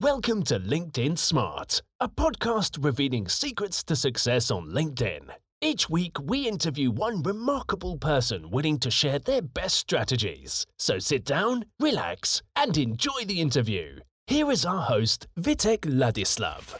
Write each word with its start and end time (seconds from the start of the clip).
Welcome 0.00 0.44
to 0.44 0.60
LinkedIn 0.60 1.18
Smart, 1.18 1.82
a 1.98 2.08
podcast 2.08 2.84
revealing 2.84 3.26
secrets 3.26 3.82
to 3.82 3.96
success 3.96 4.48
on 4.48 4.68
LinkedIn. 4.68 5.22
Each 5.60 5.90
week, 5.90 6.16
we 6.22 6.46
interview 6.46 6.92
one 6.92 7.20
remarkable 7.24 7.96
person 7.96 8.48
willing 8.52 8.78
to 8.78 8.92
share 8.92 9.18
their 9.18 9.42
best 9.42 9.74
strategies. 9.74 10.64
So 10.78 11.00
sit 11.00 11.24
down, 11.24 11.64
relax, 11.80 12.42
and 12.54 12.78
enjoy 12.78 13.24
the 13.26 13.40
interview. 13.40 13.98
Here 14.28 14.48
is 14.52 14.64
our 14.64 14.82
host, 14.82 15.26
Vitek 15.36 15.80
Ladislav. 15.80 16.78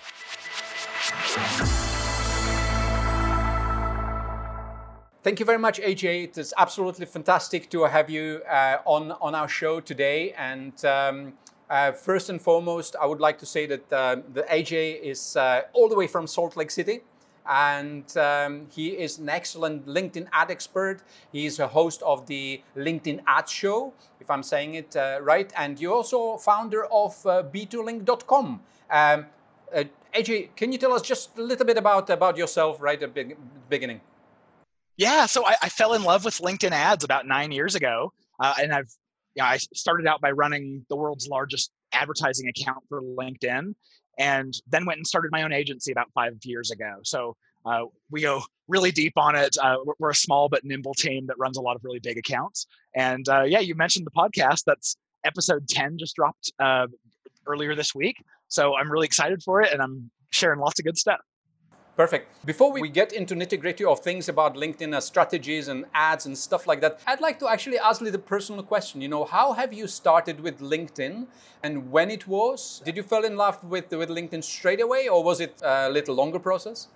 Thank 5.24 5.40
you 5.40 5.44
very 5.44 5.58
much, 5.58 5.80
AJ. 5.80 6.22
It 6.22 6.38
is 6.38 6.54
absolutely 6.56 7.06
fantastic 7.06 7.68
to 7.70 7.82
have 7.82 8.08
you 8.08 8.42
uh, 8.48 8.76
on, 8.84 9.10
on 9.20 9.34
our 9.34 9.48
show 9.48 9.80
today. 9.80 10.34
And 10.38 10.84
um, 10.84 11.32
uh, 11.70 11.92
first 11.92 12.30
and 12.30 12.40
foremost, 12.40 12.96
I 13.00 13.06
would 13.06 13.20
like 13.20 13.38
to 13.38 13.46
say 13.46 13.66
that 13.66 13.92
uh, 13.92 14.16
the 14.32 14.42
AJ 14.42 15.02
is 15.02 15.36
uh, 15.36 15.62
all 15.72 15.88
the 15.88 15.96
way 15.96 16.06
from 16.06 16.26
Salt 16.26 16.56
Lake 16.56 16.70
City. 16.70 17.00
And 17.48 18.04
um, 18.18 18.66
he 18.70 18.88
is 18.88 19.18
an 19.18 19.30
excellent 19.30 19.86
LinkedIn 19.86 20.28
ad 20.32 20.50
expert. 20.50 21.00
He 21.32 21.46
is 21.46 21.58
a 21.58 21.66
host 21.66 22.02
of 22.02 22.26
the 22.26 22.60
LinkedIn 22.76 23.22
Ad 23.26 23.48
Show, 23.48 23.94
if 24.20 24.30
I'm 24.30 24.42
saying 24.42 24.74
it 24.74 24.94
uh, 24.94 25.20
right. 25.22 25.50
And 25.56 25.80
you're 25.80 25.94
also 25.94 26.36
founder 26.36 26.84
of 26.86 27.14
uh, 27.26 27.42
b2linked.com. 27.44 28.60
Um, 28.90 29.26
uh, 29.74 29.84
AJ, 30.14 30.56
can 30.56 30.72
you 30.72 30.78
tell 30.78 30.92
us 30.92 31.00
just 31.00 31.38
a 31.38 31.42
little 31.42 31.64
bit 31.64 31.78
about, 31.78 32.10
about 32.10 32.36
yourself 32.36 32.82
right 32.82 33.02
at 33.02 33.14
the 33.14 33.34
beginning? 33.70 34.02
Yeah, 34.98 35.24
so 35.26 35.46
I, 35.46 35.54
I, 35.62 35.68
fell 35.68 35.94
in 35.94 36.02
love 36.02 36.24
with 36.24 36.38
LinkedIn 36.38 36.72
ads 36.72 37.04
about 37.04 37.24
nine 37.26 37.52
years 37.52 37.76
ago, 37.76 38.12
uh, 38.40 38.54
and 38.60 38.74
I've 38.74 38.92
yeah, 39.38 39.46
I 39.46 39.58
started 39.72 40.08
out 40.08 40.20
by 40.20 40.32
running 40.32 40.84
the 40.88 40.96
world's 40.96 41.28
largest 41.28 41.70
advertising 41.92 42.48
account 42.48 42.82
for 42.88 43.00
LinkedIn, 43.00 43.72
and 44.18 44.52
then 44.66 44.84
went 44.84 44.98
and 44.98 45.06
started 45.06 45.30
my 45.30 45.44
own 45.44 45.52
agency 45.52 45.92
about 45.92 46.10
five 46.12 46.32
years 46.42 46.72
ago. 46.72 46.96
So 47.04 47.36
uh, 47.64 47.84
we 48.10 48.20
go 48.22 48.42
really 48.66 48.90
deep 48.90 49.12
on 49.16 49.36
it. 49.36 49.56
Uh, 49.62 49.76
we're 50.00 50.10
a 50.10 50.14
small 50.14 50.48
but 50.48 50.64
nimble 50.64 50.92
team 50.92 51.28
that 51.28 51.38
runs 51.38 51.56
a 51.56 51.60
lot 51.60 51.76
of 51.76 51.84
really 51.84 52.00
big 52.00 52.18
accounts. 52.18 52.66
And 52.96 53.28
uh, 53.28 53.44
yeah, 53.44 53.60
you 53.60 53.76
mentioned 53.76 54.06
the 54.06 54.10
podcast. 54.10 54.64
That's 54.66 54.96
episode 55.24 55.68
ten 55.68 55.98
just 55.98 56.16
dropped 56.16 56.52
uh, 56.58 56.88
earlier 57.46 57.76
this 57.76 57.94
week. 57.94 58.16
So 58.48 58.74
I'm 58.74 58.90
really 58.90 59.06
excited 59.06 59.40
for 59.44 59.62
it, 59.62 59.72
and 59.72 59.80
I'm 59.80 60.10
sharing 60.30 60.58
lots 60.58 60.80
of 60.80 60.84
good 60.84 60.98
stuff. 60.98 61.20
Perfect. 61.98 62.46
Before 62.46 62.70
we 62.70 62.88
get 62.88 63.12
into 63.12 63.34
nitty 63.34 63.58
gritty 63.58 63.84
of 63.84 63.98
things 63.98 64.28
about 64.28 64.54
LinkedIn 64.54 64.94
uh, 64.94 65.00
strategies 65.00 65.66
and 65.66 65.84
ads 65.94 66.26
and 66.26 66.38
stuff 66.38 66.68
like 66.68 66.80
that, 66.80 67.00
I'd 67.08 67.20
like 67.20 67.40
to 67.40 67.48
actually 67.48 67.76
ask 67.76 68.00
you 68.00 68.12
the 68.12 68.20
personal 68.20 68.62
question. 68.62 69.00
You 69.00 69.08
know, 69.08 69.24
how 69.24 69.52
have 69.52 69.72
you 69.72 69.88
started 69.88 70.38
with 70.38 70.60
LinkedIn 70.60 71.26
and 71.64 71.90
when 71.90 72.12
it 72.12 72.28
was? 72.28 72.82
Did 72.84 72.96
you 72.96 73.02
fall 73.02 73.24
in 73.24 73.36
love 73.36 73.64
with, 73.64 73.90
with 73.90 74.10
LinkedIn 74.10 74.44
straight 74.44 74.80
away 74.80 75.08
or 75.08 75.24
was 75.24 75.40
it 75.40 75.60
a 75.60 75.90
little 75.90 76.14
longer 76.14 76.38
process? 76.38 76.86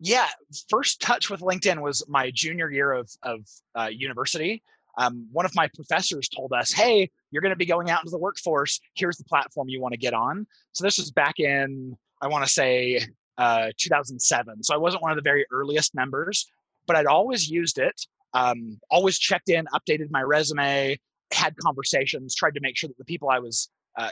Yeah, 0.00 0.26
first 0.68 1.00
touch 1.00 1.30
with 1.30 1.38
LinkedIn 1.38 1.80
was 1.80 2.02
my 2.08 2.32
junior 2.32 2.72
year 2.72 2.90
of, 2.90 3.12
of 3.22 3.48
uh, 3.76 3.86
university. 3.92 4.64
Um, 4.98 5.28
one 5.30 5.46
of 5.46 5.54
my 5.54 5.68
professors 5.76 6.28
told 6.28 6.52
us, 6.52 6.72
hey, 6.72 7.08
you're 7.30 7.42
going 7.42 7.50
to 7.50 7.56
be 7.56 7.66
going 7.66 7.88
out 7.88 8.00
into 8.00 8.10
the 8.10 8.18
workforce. 8.18 8.80
Here's 8.94 9.16
the 9.16 9.24
platform 9.24 9.68
you 9.68 9.80
want 9.80 9.92
to 9.92 9.98
get 9.98 10.12
on. 10.12 10.44
So 10.72 10.82
this 10.82 10.98
was 10.98 11.12
back 11.12 11.38
in, 11.38 11.96
I 12.20 12.26
want 12.26 12.44
to 12.44 12.52
say, 12.52 13.00
uh, 13.38 13.70
2007. 13.78 14.62
So 14.62 14.74
I 14.74 14.78
wasn't 14.78 15.02
one 15.02 15.12
of 15.12 15.16
the 15.16 15.22
very 15.22 15.46
earliest 15.50 15.94
members, 15.94 16.50
but 16.86 16.96
I'd 16.96 17.06
always 17.06 17.48
used 17.48 17.78
it, 17.78 18.00
um, 18.32 18.78
always 18.90 19.18
checked 19.18 19.48
in, 19.48 19.66
updated 19.74 20.10
my 20.10 20.22
resume, 20.22 20.98
had 21.32 21.56
conversations, 21.56 22.34
tried 22.34 22.54
to 22.54 22.60
make 22.60 22.76
sure 22.76 22.88
that 22.88 22.98
the 22.98 23.04
people 23.04 23.30
I 23.30 23.38
was 23.38 23.70
uh, 23.98 24.10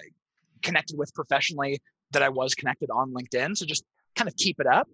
connected 0.62 0.98
with 0.98 1.12
professionally 1.14 1.80
that 2.12 2.22
I 2.22 2.28
was 2.28 2.54
connected 2.54 2.90
on 2.90 3.12
LinkedIn. 3.12 3.56
So 3.56 3.66
just 3.66 3.84
kind 4.16 4.28
of 4.28 4.36
keep 4.36 4.60
it 4.60 4.66
up. 4.66 4.88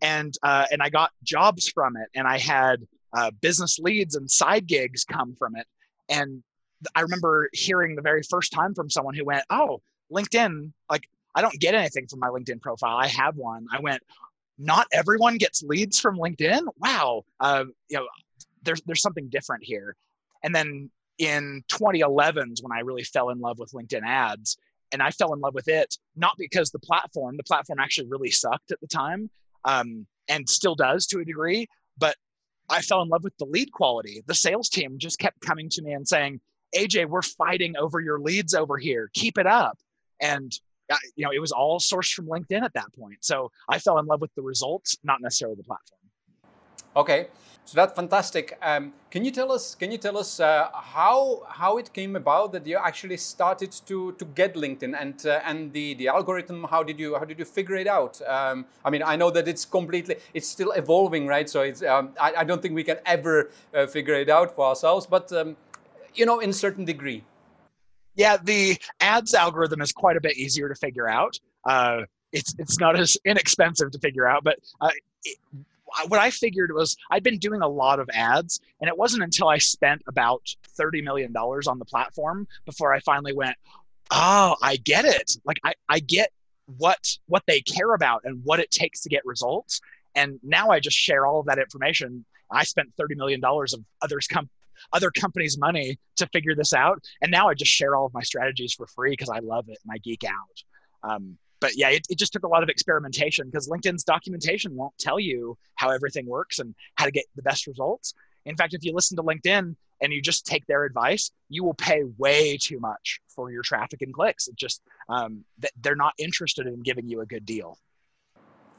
And, 0.00 0.34
uh, 0.42 0.66
and 0.70 0.82
I 0.82 0.88
got 0.88 1.10
jobs 1.22 1.68
from 1.68 1.96
it 1.96 2.08
and 2.14 2.26
I 2.26 2.38
had 2.38 2.84
uh, 3.12 3.30
business 3.40 3.78
leads 3.78 4.16
and 4.16 4.30
side 4.30 4.66
gigs 4.66 5.04
come 5.04 5.36
from 5.38 5.56
it. 5.56 5.66
And 6.08 6.42
I 6.94 7.02
remember 7.02 7.48
hearing 7.52 7.94
the 7.94 8.02
very 8.02 8.22
first 8.28 8.52
time 8.52 8.74
from 8.74 8.90
someone 8.90 9.14
who 9.14 9.24
went, 9.24 9.44
Oh, 9.50 9.80
LinkedIn, 10.12 10.72
like 10.90 11.08
I 11.34 11.40
don't 11.40 11.58
get 11.58 11.74
anything 11.74 12.06
from 12.06 12.20
my 12.20 12.28
LinkedIn 12.28 12.60
profile. 12.60 12.96
I 12.96 13.08
have 13.08 13.36
one. 13.36 13.66
I 13.72 13.80
went, 13.80 14.02
not 14.58 14.86
everyone 14.92 15.38
gets 15.38 15.62
leads 15.62 15.98
from 15.98 16.16
LinkedIn. 16.16 16.62
Wow. 16.78 17.24
Uh, 17.40 17.64
you 17.88 17.98
know, 17.98 18.06
there's, 18.62 18.82
there's 18.82 19.02
something 19.02 19.28
different 19.28 19.64
here. 19.64 19.96
And 20.42 20.54
then 20.54 20.90
in 21.18 21.62
2011 21.68 22.54
when 22.62 22.76
I 22.76 22.80
really 22.80 23.04
fell 23.04 23.30
in 23.30 23.40
love 23.40 23.58
with 23.58 23.72
LinkedIn 23.72 24.02
ads. 24.04 24.58
And 24.92 25.02
I 25.02 25.10
fell 25.10 25.32
in 25.32 25.40
love 25.40 25.54
with 25.54 25.68
it, 25.68 25.96
not 26.16 26.34
because 26.36 26.70
the 26.70 26.78
platform, 26.78 27.36
the 27.36 27.44
platform 27.44 27.78
actually 27.78 28.08
really 28.08 28.30
sucked 28.30 28.72
at 28.72 28.80
the 28.80 28.86
time 28.86 29.30
um, 29.64 30.06
and 30.28 30.48
still 30.48 30.74
does 30.74 31.06
to 31.06 31.20
a 31.20 31.24
degree, 31.24 31.66
but 31.96 32.16
I 32.68 32.82
fell 32.82 33.02
in 33.02 33.08
love 33.08 33.24
with 33.24 33.36
the 33.38 33.46
lead 33.46 33.72
quality. 33.72 34.22
The 34.26 34.34
sales 34.34 34.68
team 34.68 34.98
just 34.98 35.18
kept 35.18 35.40
coming 35.40 35.68
to 35.70 35.82
me 35.82 35.92
and 35.92 36.06
saying, 36.06 36.40
AJ, 36.76 37.06
we're 37.06 37.22
fighting 37.22 37.76
over 37.76 38.00
your 38.00 38.18
leads 38.18 38.54
over 38.54 38.78
here. 38.78 39.10
Keep 39.14 39.38
it 39.38 39.46
up. 39.46 39.78
And 40.20 40.52
you 41.16 41.24
know, 41.24 41.32
it 41.32 41.40
was 41.40 41.52
all 41.52 41.78
sourced 41.78 42.12
from 42.12 42.26
LinkedIn 42.26 42.62
at 42.62 42.74
that 42.74 42.92
point. 42.98 43.18
So 43.20 43.50
I 43.68 43.78
fell 43.78 43.98
in 43.98 44.06
love 44.06 44.20
with 44.20 44.34
the 44.34 44.42
results, 44.42 44.96
not 45.04 45.20
necessarily 45.20 45.56
the 45.56 45.64
platform. 45.64 45.98
Okay, 46.94 47.28
so 47.64 47.76
that's 47.76 47.94
fantastic. 47.94 48.58
Um, 48.60 48.92
can 49.10 49.24
you 49.24 49.30
tell 49.30 49.50
us? 49.50 49.74
Can 49.74 49.90
you 49.90 49.96
tell 49.96 50.18
us 50.18 50.40
uh, 50.40 50.68
how 50.74 51.42
how 51.48 51.78
it 51.78 51.92
came 51.94 52.16
about 52.16 52.52
that 52.52 52.66
you 52.66 52.76
actually 52.76 53.16
started 53.16 53.72
to 53.86 54.12
to 54.12 54.24
get 54.24 54.54
LinkedIn 54.54 54.94
and 55.00 55.24
uh, 55.24 55.40
and 55.44 55.72
the 55.72 55.94
the 55.94 56.08
algorithm? 56.08 56.64
How 56.64 56.82
did 56.82 56.98
you 56.98 57.14
how 57.14 57.24
did 57.24 57.38
you 57.38 57.46
figure 57.46 57.76
it 57.76 57.86
out? 57.86 58.20
Um, 58.28 58.66
I 58.84 58.90
mean, 58.90 59.02
I 59.02 59.16
know 59.16 59.30
that 59.30 59.48
it's 59.48 59.64
completely 59.64 60.16
it's 60.34 60.48
still 60.48 60.72
evolving, 60.72 61.26
right? 61.26 61.48
So 61.48 61.62
it's 61.62 61.82
um, 61.82 62.10
I, 62.20 62.34
I, 62.38 62.44
don't 62.44 62.60
think 62.60 62.74
we 62.74 62.84
can 62.84 62.98
ever 63.06 63.50
uh, 63.74 63.86
figure 63.86 64.14
it 64.14 64.28
out 64.28 64.54
for 64.54 64.66
ourselves, 64.66 65.06
but 65.06 65.32
um, 65.32 65.56
you 66.14 66.26
know, 66.26 66.40
in 66.40 66.52
certain 66.52 66.84
degree 66.84 67.24
yeah, 68.14 68.36
the 68.42 68.78
ads 69.00 69.34
algorithm 69.34 69.80
is 69.80 69.92
quite 69.92 70.16
a 70.16 70.20
bit 70.20 70.36
easier 70.36 70.68
to 70.68 70.74
figure 70.74 71.08
out. 71.08 71.38
Uh, 71.64 72.02
it's 72.32 72.54
it's 72.58 72.78
not 72.78 72.98
as 72.98 73.16
inexpensive 73.24 73.90
to 73.92 73.98
figure 73.98 74.26
out, 74.26 74.44
but 74.44 74.58
uh, 74.80 74.90
it, 75.24 75.38
what 76.08 76.20
I 76.20 76.30
figured 76.30 76.72
was 76.72 76.96
I'd 77.10 77.22
been 77.22 77.38
doing 77.38 77.62
a 77.62 77.68
lot 77.68 78.00
of 78.00 78.08
ads, 78.12 78.60
and 78.80 78.88
it 78.88 78.96
wasn't 78.96 79.22
until 79.22 79.48
I 79.48 79.58
spent 79.58 80.02
about 80.06 80.42
thirty 80.76 81.02
million 81.02 81.32
dollars 81.32 81.66
on 81.66 81.78
the 81.78 81.84
platform 81.84 82.46
before 82.64 82.92
I 82.92 83.00
finally 83.00 83.34
went, 83.34 83.56
"Oh, 84.10 84.56
I 84.62 84.76
get 84.76 85.04
it! 85.04 85.36
Like 85.44 85.58
I 85.64 85.74
I 85.88 86.00
get 86.00 86.30
what 86.78 87.18
what 87.26 87.44
they 87.46 87.60
care 87.60 87.94
about 87.94 88.22
and 88.24 88.40
what 88.44 88.60
it 88.60 88.70
takes 88.70 89.02
to 89.02 89.08
get 89.08 89.24
results." 89.24 89.80
And 90.14 90.38
now 90.42 90.68
I 90.68 90.80
just 90.80 90.96
share 90.96 91.26
all 91.26 91.40
of 91.40 91.46
that 91.46 91.58
information. 91.58 92.24
I 92.50 92.64
spent 92.64 92.92
thirty 92.96 93.14
million 93.14 93.40
dollars 93.40 93.72
of 93.72 93.80
others 94.02 94.26
come 94.26 94.48
other 94.92 95.10
companies' 95.10 95.58
money 95.58 95.98
to 96.16 96.26
figure 96.28 96.54
this 96.54 96.72
out. 96.72 97.02
And 97.20 97.30
now 97.30 97.48
I 97.48 97.54
just 97.54 97.70
share 97.70 97.96
all 97.96 98.06
of 98.06 98.14
my 98.14 98.22
strategies 98.22 98.74
for 98.74 98.86
free 98.86 99.10
because 99.10 99.28
I 99.28 99.38
love 99.40 99.68
it 99.68 99.78
and 99.84 99.92
I 99.92 99.98
geek 99.98 100.24
out. 100.24 101.10
Um, 101.10 101.38
but 101.60 101.76
yeah, 101.76 101.90
it, 101.90 102.06
it 102.10 102.18
just 102.18 102.32
took 102.32 102.44
a 102.44 102.48
lot 102.48 102.62
of 102.62 102.68
experimentation 102.68 103.46
because 103.46 103.68
LinkedIn's 103.68 104.02
documentation 104.02 104.74
won't 104.74 104.96
tell 104.98 105.20
you 105.20 105.56
how 105.76 105.90
everything 105.90 106.26
works 106.26 106.58
and 106.58 106.74
how 106.96 107.04
to 107.04 107.12
get 107.12 107.24
the 107.36 107.42
best 107.42 107.66
results. 107.66 108.14
In 108.44 108.56
fact, 108.56 108.74
if 108.74 108.84
you 108.84 108.92
listen 108.92 109.16
to 109.16 109.22
LinkedIn 109.22 109.76
and 110.00 110.12
you 110.12 110.20
just 110.20 110.44
take 110.44 110.66
their 110.66 110.84
advice, 110.84 111.30
you 111.48 111.62
will 111.62 111.74
pay 111.74 112.02
way 112.18 112.56
too 112.56 112.80
much 112.80 113.20
for 113.28 113.52
your 113.52 113.62
traffic 113.62 114.02
and 114.02 114.12
clicks. 114.12 114.48
It 114.48 114.56
just 114.56 114.82
um, 115.08 115.44
they're 115.80 115.94
not 115.94 116.14
interested 116.18 116.66
in 116.66 116.82
giving 116.82 117.08
you 117.08 117.20
a 117.20 117.26
good 117.26 117.46
deal. 117.46 117.78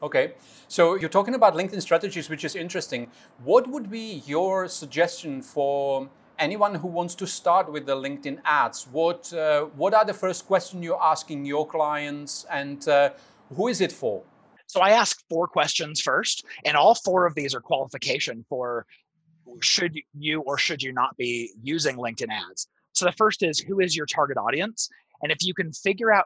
Okay, 0.03 0.33
so 0.67 0.95
you're 0.95 1.09
talking 1.09 1.33
about 1.33 1.55
LinkedIn 1.55 1.81
strategies, 1.81 2.29
which 2.29 2.43
is 2.43 2.57
interesting. 2.57 3.09
What 3.41 3.69
would 3.69 3.89
be 3.89 4.21
your 4.25 4.67
suggestion 4.67 5.41
for 5.41 6.09
anyone 6.37 6.75
who 6.75 6.89
wants 6.89 7.15
to 7.15 7.25
start 7.25 7.71
with 7.71 7.85
the 7.85 7.95
LinkedIn 7.95 8.39
ads? 8.43 8.85
What 8.91 9.31
uh, 9.31 9.61
what 9.77 9.93
are 9.93 10.03
the 10.03 10.13
first 10.13 10.45
questions 10.45 10.83
you're 10.83 11.01
asking 11.01 11.45
your 11.45 11.65
clients, 11.65 12.45
and 12.51 12.85
uh, 12.85 13.11
who 13.55 13.69
is 13.69 13.79
it 13.79 13.93
for? 13.93 14.21
So 14.67 14.81
I 14.81 14.89
ask 14.89 15.23
four 15.29 15.47
questions 15.47 16.01
first, 16.01 16.43
and 16.65 16.75
all 16.75 16.95
four 16.95 17.25
of 17.25 17.33
these 17.33 17.55
are 17.55 17.61
qualification 17.61 18.43
for 18.49 18.85
should 19.61 19.95
you 20.19 20.41
or 20.41 20.57
should 20.57 20.83
you 20.83 20.91
not 20.91 21.15
be 21.15 21.51
using 21.63 21.95
LinkedIn 21.95 22.29
ads. 22.29 22.67
So 22.91 23.05
the 23.05 23.13
first 23.13 23.41
is 23.41 23.57
who 23.57 23.79
is 23.79 23.95
your 23.95 24.05
target 24.05 24.35
audience, 24.35 24.89
and 25.21 25.31
if 25.31 25.37
you 25.39 25.53
can 25.53 25.71
figure 25.71 26.11
out 26.11 26.25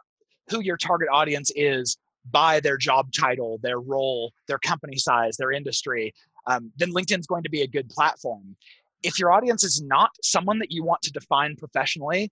who 0.49 0.61
your 0.61 0.77
target 0.77 1.09
audience 1.11 1.51
is 1.55 1.95
by 2.31 2.59
their 2.59 2.77
job 2.77 3.11
title, 3.11 3.59
their 3.61 3.79
role, 3.79 4.33
their 4.47 4.59
company 4.59 4.97
size, 4.97 5.37
their 5.37 5.51
industry, 5.51 6.13
um, 6.45 6.71
then 6.77 6.91
LinkedIn's 6.91 7.27
going 7.27 7.43
to 7.43 7.49
be 7.49 7.61
a 7.61 7.67
good 7.67 7.89
platform. 7.89 8.55
If 9.03 9.19
your 9.19 9.31
audience 9.31 9.63
is 9.63 9.81
not 9.81 10.11
someone 10.23 10.59
that 10.59 10.71
you 10.71 10.83
want 10.83 11.01
to 11.03 11.11
define 11.11 11.55
professionally, 11.55 12.31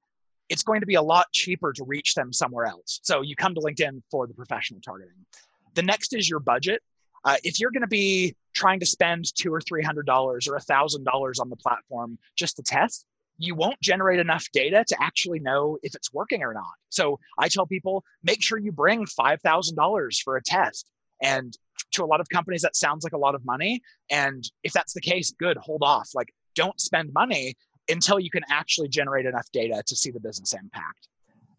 it's 0.50 0.64
going 0.64 0.82
to 0.82 0.86
be 0.86 0.96
a 0.96 1.02
lot 1.02 1.28
cheaper 1.32 1.74
to 1.74 1.84
reach 1.84 2.14
them 2.16 2.32
somewhere 2.32 2.66
else. 2.66 3.00
So 3.04 3.22
you 3.22 3.36
come 3.36 3.56
to 3.56 3.62
LinkedIn 3.62 4.02
for 4.12 4.28
the 4.28 4.34
professional 4.34 4.80
targeting. 4.82 5.26
The 5.74 5.84
next 5.84 6.14
is 6.14 6.30
your 6.30 6.40
budget. 6.40 6.82
Uh, 7.24 7.38
if 7.44 7.60
you're 7.60 7.72
going 7.72 7.82
to 7.82 7.88
be 7.88 8.36
trying 8.54 8.80
to 8.80 8.86
spend 8.86 9.34
two 9.36 9.54
or 9.54 9.60
three 9.60 9.84
hundred 9.84 10.06
dollars 10.06 10.48
or 10.48 10.56
a 10.56 10.62
thousand 10.62 11.04
dollars 11.04 11.40
on 11.40 11.50
the 11.50 11.56
platform 11.56 12.18
just 12.36 12.56
to 12.58 12.64
test, 12.64 13.06
you 13.38 13.56
won't 13.56 13.80
generate 13.82 14.20
enough 14.20 14.46
data 14.54 14.84
to 14.88 14.96
actually 15.02 15.40
know 15.40 15.78
if 15.84 15.96
it's 15.96 16.14
working 16.14 16.44
or 16.44 16.54
not. 16.54 16.74
So 16.90 17.20
I 17.38 17.50
tell 17.50 17.66
people 17.66 18.04
make 18.24 18.42
sure 18.42 18.58
you 18.58 18.72
bring 18.72 19.06
$5,000 19.06 20.22
for 20.24 20.38
a 20.38 20.44
test. 20.44 20.90
And 21.22 21.58
to 21.92 22.04
a 22.04 22.06
lot 22.06 22.22
of 22.22 22.30
companies, 22.30 22.62
that 22.62 22.76
sounds 22.76 23.04
like 23.04 23.14
a 23.14 23.18
lot 23.18 23.36
of 23.36 23.46
money. 23.46 23.82
And 24.10 24.44
if 24.64 24.74
that's 24.74 24.94
the 24.94 25.02
case, 25.02 25.32
good, 25.38 25.58
hold 25.58 25.84
off. 25.84 26.10
Like, 26.14 26.34
don't 26.56 26.80
spend 26.80 27.12
money 27.14 27.56
until 27.90 28.20
you 28.20 28.30
can 28.30 28.44
actually 28.50 28.90
generate 28.90 29.26
enough 29.26 29.48
data 29.52 29.84
to 29.86 29.96
see 29.96 30.12
the 30.12 30.20
business 30.20 30.54
impact. 30.54 31.08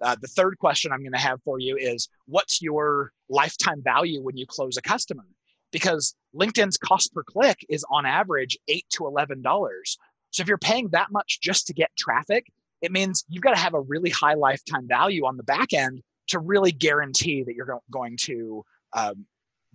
Uh, 0.00 0.16
the 0.20 0.28
third 0.28 0.58
question 0.58 0.92
I'm 0.92 1.00
going 1.00 1.12
to 1.12 1.18
have 1.18 1.40
for 1.42 1.58
you 1.58 1.76
is 1.76 2.08
what's 2.26 2.60
your 2.60 3.12
lifetime 3.28 3.82
value 3.82 4.22
when 4.22 4.36
you 4.36 4.46
close 4.46 4.76
a 4.76 4.82
customer? 4.82 5.24
Because 5.72 6.14
LinkedIn's 6.34 6.76
cost 6.76 7.14
per 7.14 7.22
click 7.22 7.64
is 7.68 7.84
on 7.90 8.04
average 8.04 8.58
eight 8.68 8.84
to 8.90 9.06
eleven 9.06 9.42
dollars. 9.42 9.96
So 10.36 10.42
if 10.42 10.48
you're 10.48 10.58
paying 10.58 10.88
that 10.88 11.10
much 11.10 11.40
just 11.40 11.66
to 11.68 11.72
get 11.72 11.88
traffic, 11.96 12.52
it 12.82 12.92
means 12.92 13.24
you've 13.26 13.42
got 13.42 13.54
to 13.54 13.58
have 13.58 13.72
a 13.72 13.80
really 13.80 14.10
high 14.10 14.34
lifetime 14.34 14.86
value 14.86 15.24
on 15.24 15.38
the 15.38 15.42
back 15.42 15.72
end 15.72 16.02
to 16.28 16.40
really 16.40 16.72
guarantee 16.72 17.42
that 17.42 17.54
you're 17.54 17.80
going 17.90 18.18
to 18.18 18.62
um, 18.92 19.24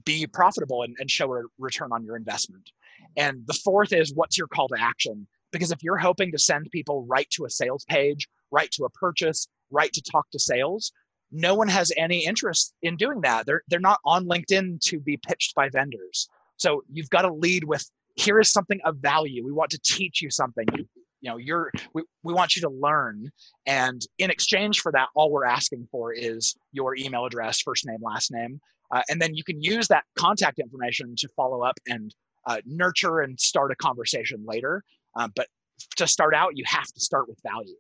be 0.06 0.28
profitable 0.28 0.84
and, 0.84 0.96
and 1.00 1.10
show 1.10 1.34
a 1.34 1.42
return 1.58 1.92
on 1.92 2.06
your 2.06 2.16
investment. 2.16 2.70
And 3.18 3.42
the 3.48 3.56
fourth 3.56 3.92
is 3.92 4.14
what's 4.14 4.38
your 4.38 4.46
call 4.46 4.68
to 4.68 4.80
action? 4.80 5.26
Because 5.52 5.72
if 5.72 5.82
you're 5.82 5.98
hoping 5.98 6.32
to 6.32 6.38
send 6.38 6.70
people 6.70 7.08
right 7.08 7.28
to 7.32 7.46
a 7.46 7.50
sales 7.50 7.84
page, 7.86 8.28
right 8.52 8.70
to 8.74 8.86
a 8.86 8.90
purchase, 8.92 9.48
right 9.72 9.92
to 9.94 10.02
talk 10.04 10.30
to 10.30 10.38
sales, 10.38 10.92
no 11.32 11.56
one 11.56 11.70
has 11.70 11.92
any 11.98 12.24
interest 12.24 12.76
in 12.84 12.98
doing 12.98 13.22
that. 13.22 13.48
They're, 13.48 13.64
they're 13.68 13.80
not 13.80 14.00
on 14.06 14.26
LinkedIn 14.26 14.80
to 14.82 15.00
be 15.00 15.18
pitched 15.18 15.56
by 15.56 15.70
vendors. 15.70 16.30
So 16.58 16.84
you've 16.92 17.10
got 17.10 17.24
to 17.24 17.34
lead 17.34 17.64
with 17.64 17.90
here 18.22 18.40
is 18.40 18.52
something 18.52 18.80
of 18.86 18.98
value. 18.98 19.44
We 19.44 19.52
want 19.52 19.72
to 19.72 19.80
teach 19.84 20.22
you 20.22 20.30
something. 20.30 20.66
You, 20.76 20.88
you 21.22 21.30
know, 21.30 21.38
you're 21.38 21.72
we, 21.94 22.04
we 22.24 22.34
want 22.34 22.56
you 22.56 22.62
to 22.64 22.70
learn. 22.70 23.32
And 23.66 24.02
in 24.18 24.30
exchange 24.30 24.82
for 24.82 24.92
that, 24.92 25.08
all 25.16 25.32
we're 25.32 25.46
asking 25.46 25.88
for 25.92 26.14
is 26.14 26.56
your 26.72 26.96
email 26.96 27.26
address, 27.26 27.62
first 27.62 27.86
name, 27.86 28.00
last 28.02 28.32
name. 28.32 28.60
Uh, 28.92 29.02
and 29.10 29.22
then 29.22 29.34
you 29.34 29.44
can 29.44 29.62
use 29.62 29.88
that 29.88 30.04
contact 30.18 30.60
information 30.60 31.16
to 31.18 31.28
follow 31.30 31.62
up 31.62 31.80
and 31.88 32.14
uh, 32.46 32.58
nurture 32.66 33.22
and 33.22 33.40
start 33.40 33.72
a 33.72 33.76
conversation 33.76 34.44
later. 34.46 34.84
Uh, 35.16 35.28
but 35.36 35.48
to 35.96 36.08
start 36.08 36.36
out, 36.36 36.58
you 36.58 36.64
have 36.68 36.88
to 36.88 37.00
start 37.00 37.28
with 37.30 37.40
value. 37.42 37.76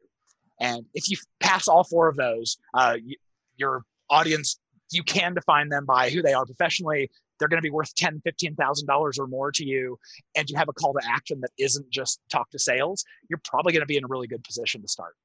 And 0.59 0.85
if 0.93 1.09
you 1.09 1.17
pass 1.39 1.67
all 1.67 1.83
four 1.83 2.07
of 2.07 2.15
those, 2.15 2.57
uh, 2.73 2.95
you, 3.03 3.17
your 3.57 3.83
audience, 4.09 4.59
you 4.91 5.03
can 5.03 5.33
define 5.33 5.69
them 5.69 5.85
by 5.85 6.09
who 6.09 6.21
they 6.21 6.33
are 6.33 6.45
professionally, 6.45 7.09
they're 7.39 7.47
going 7.47 7.61
to 7.61 7.65
be 7.65 7.71
worth 7.71 7.93
ten, 7.95 8.21
fifteen 8.23 8.55
thousand 8.55 8.88
dollars 8.88 9.17
or 9.17 9.27
more 9.27 9.51
to 9.51 9.65
you, 9.65 9.97
and 10.35 10.49
you 10.49 10.57
have 10.57 10.69
a 10.69 10.73
call 10.73 10.93
to 10.93 11.01
action 11.07 11.41
that 11.41 11.51
isn't 11.57 11.89
just 11.89 12.19
talk 12.29 12.49
to 12.51 12.59
sales, 12.59 13.03
you're 13.29 13.41
probably 13.43 13.73
going 13.73 13.81
to 13.81 13.88
be 13.88 13.97
in 13.97 14.03
a 14.03 14.07
really 14.07 14.27
good 14.27 14.43
position 14.43 14.81
to 14.81 14.88
start. 14.88 15.15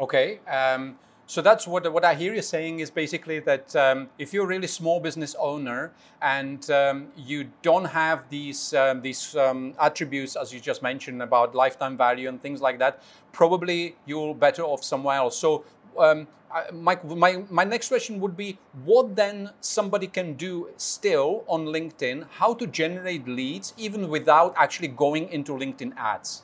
Okay. 0.00 0.40
Um, 0.48 0.98
so 1.26 1.40
that's 1.40 1.66
what 1.66 1.90
what 1.90 2.04
I 2.04 2.14
hear 2.14 2.34
you 2.34 2.42
saying 2.42 2.80
is 2.80 2.90
basically 2.90 3.38
that 3.40 3.74
um, 3.74 4.10
if 4.18 4.34
you're 4.34 4.44
a 4.44 4.46
really 4.46 4.66
small 4.66 5.00
business 5.00 5.34
owner 5.38 5.92
and 6.20 6.68
um, 6.70 7.08
you 7.16 7.48
don't 7.62 7.86
have 7.86 8.28
these 8.28 8.74
um, 8.74 9.00
these 9.00 9.34
um, 9.36 9.72
attributes 9.80 10.36
as 10.36 10.52
you 10.52 10.60
just 10.60 10.82
mentioned 10.82 11.22
about 11.22 11.54
lifetime 11.54 11.96
value 11.96 12.28
and 12.28 12.42
things 12.42 12.60
like 12.60 12.78
that, 12.80 13.02
probably 13.32 13.96
you're 14.04 14.34
better 14.34 14.62
off 14.62 14.84
somewhere 14.84 15.16
else. 15.16 15.38
So 15.38 15.64
um, 15.98 16.26
my, 16.72 16.98
my, 17.04 17.44
my 17.50 17.64
next 17.64 17.88
question 17.88 18.20
would 18.20 18.36
be 18.36 18.58
what 18.84 19.16
then 19.16 19.50
somebody 19.60 20.06
can 20.06 20.34
do 20.34 20.68
still 20.76 21.44
on 21.46 21.66
LinkedIn, 21.66 22.26
how 22.30 22.54
to 22.54 22.66
generate 22.66 23.26
leads 23.26 23.72
even 23.76 24.08
without 24.08 24.54
actually 24.56 24.88
going 24.88 25.28
into 25.30 25.52
LinkedIn 25.52 25.96
ads? 25.96 26.42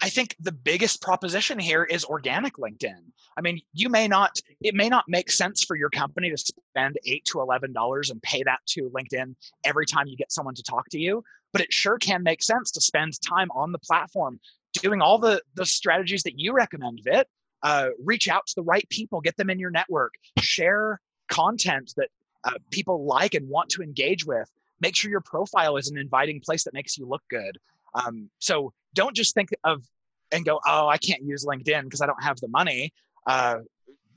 I 0.00 0.08
think 0.10 0.36
the 0.38 0.52
biggest 0.52 1.02
proposition 1.02 1.58
here 1.58 1.82
is 1.82 2.04
organic 2.04 2.56
LinkedIn. 2.56 3.02
I 3.36 3.40
mean, 3.40 3.60
you 3.72 3.88
may 3.88 4.06
not, 4.06 4.38
it 4.60 4.74
may 4.74 4.88
not 4.88 5.04
make 5.08 5.30
sense 5.30 5.64
for 5.64 5.76
your 5.76 5.90
company 5.90 6.30
to 6.30 6.36
spend 6.36 6.96
eight 7.04 7.24
to 7.26 7.40
eleven 7.40 7.72
dollars 7.72 8.10
and 8.10 8.22
pay 8.22 8.42
that 8.44 8.60
to 8.68 8.90
LinkedIn 8.90 9.34
every 9.64 9.86
time 9.86 10.06
you 10.06 10.16
get 10.16 10.30
someone 10.30 10.54
to 10.54 10.62
talk 10.62 10.88
to 10.90 10.98
you, 10.98 11.24
but 11.52 11.62
it 11.62 11.72
sure 11.72 11.98
can 11.98 12.22
make 12.22 12.42
sense 12.42 12.70
to 12.72 12.80
spend 12.80 13.20
time 13.22 13.50
on 13.50 13.72
the 13.72 13.78
platform 13.80 14.38
doing 14.74 15.02
all 15.02 15.18
the 15.18 15.42
the 15.54 15.66
strategies 15.66 16.22
that 16.22 16.38
you 16.38 16.52
recommend, 16.52 17.00
Vit, 17.02 17.28
uh, 17.62 17.88
reach 18.02 18.28
out 18.28 18.46
to 18.46 18.54
the 18.56 18.62
right 18.62 18.88
people, 18.88 19.20
get 19.20 19.36
them 19.36 19.50
in 19.50 19.58
your 19.58 19.70
network, 19.70 20.14
share 20.40 21.00
content 21.28 21.92
that 21.96 22.08
uh, 22.44 22.52
people 22.70 23.04
like 23.04 23.34
and 23.34 23.48
want 23.48 23.68
to 23.70 23.82
engage 23.82 24.24
with. 24.24 24.50
Make 24.80 24.94
sure 24.94 25.10
your 25.10 25.20
profile 25.20 25.76
is 25.76 25.90
an 25.90 25.98
inviting 25.98 26.40
place 26.40 26.64
that 26.64 26.74
makes 26.74 26.96
you 26.96 27.06
look 27.06 27.22
good. 27.28 27.58
Um, 27.94 28.30
so 28.38 28.72
don't 28.94 29.14
just 29.14 29.34
think 29.34 29.50
of 29.64 29.82
and 30.30 30.44
go, 30.44 30.60
oh, 30.66 30.88
I 30.88 30.98
can't 30.98 31.22
use 31.22 31.44
LinkedIn 31.44 31.84
because 31.84 32.00
I 32.00 32.06
don't 32.06 32.22
have 32.22 32.38
the 32.40 32.48
money. 32.48 32.92
Uh, 33.26 33.58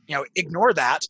you 0.08 0.16
know, 0.16 0.26
ignore 0.36 0.74
that. 0.74 1.06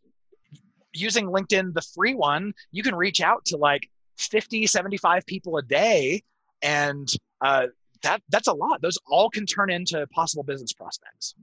Using 0.94 1.28
LinkedIn, 1.28 1.74
the 1.74 1.82
free 1.82 2.14
one, 2.14 2.54
you 2.72 2.84
can 2.84 2.96
reach 2.96 3.22
out 3.22 3.46
to 3.46 3.58
like 3.58 3.90
50, 4.18 4.68
75 4.68 5.26
people 5.26 5.58
a 5.58 5.62
day. 5.62 6.22
And 6.62 7.12
uh, 7.40 7.68
that 8.04 8.22
that's 8.30 8.48
a 8.48 8.54
lot. 8.54 8.82
Those 8.82 8.98
all 9.08 9.30
can 9.30 9.46
turn 9.46 9.72
into 9.72 10.06
possible 10.08 10.44
business 10.44 10.74
prospects. 10.74 11.36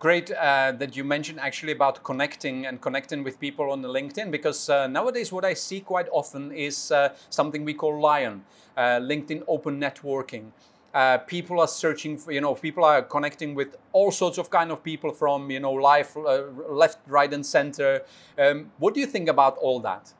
Great 0.00 0.30
uh, 0.30 0.72
that 0.78 0.96
you 0.96 1.02
mentioned 1.02 1.40
actually 1.40 1.72
about 1.72 2.04
connecting 2.04 2.66
and 2.66 2.80
connecting 2.80 3.24
with 3.24 3.40
people 3.40 3.72
on 3.72 3.82
the 3.82 3.88
LinkedIn 3.88 4.30
because 4.30 4.70
uh, 4.70 4.86
nowadays 4.86 5.32
what 5.32 5.44
I 5.44 5.54
see 5.54 5.80
quite 5.80 6.06
often 6.12 6.52
is 6.52 6.92
uh, 6.92 7.08
something 7.30 7.64
we 7.64 7.74
call 7.74 8.00
Lion, 8.00 8.44
uh, 8.76 9.00
LinkedIn 9.00 9.42
Open 9.48 9.80
Networking. 9.80 10.52
Uh, 10.94 11.18
people 11.18 11.58
are 11.58 11.66
searching 11.66 12.16
for, 12.16 12.30
you 12.30 12.40
know, 12.40 12.54
people 12.54 12.84
are 12.84 13.02
connecting 13.02 13.56
with 13.56 13.76
all 13.92 14.12
sorts 14.12 14.38
of 14.38 14.50
kind 14.50 14.70
of 14.70 14.84
people 14.84 15.12
from, 15.12 15.50
you 15.50 15.58
know, 15.58 15.72
life, 15.72 16.16
uh, 16.16 16.42
left, 16.70 16.98
right, 17.08 17.32
and 17.34 17.44
center. 17.44 18.02
Um, 18.38 18.70
what 18.78 18.94
do 18.94 19.00
you 19.00 19.06
think 19.06 19.28
about 19.28 19.58
all 19.58 19.80
that? 19.80 20.14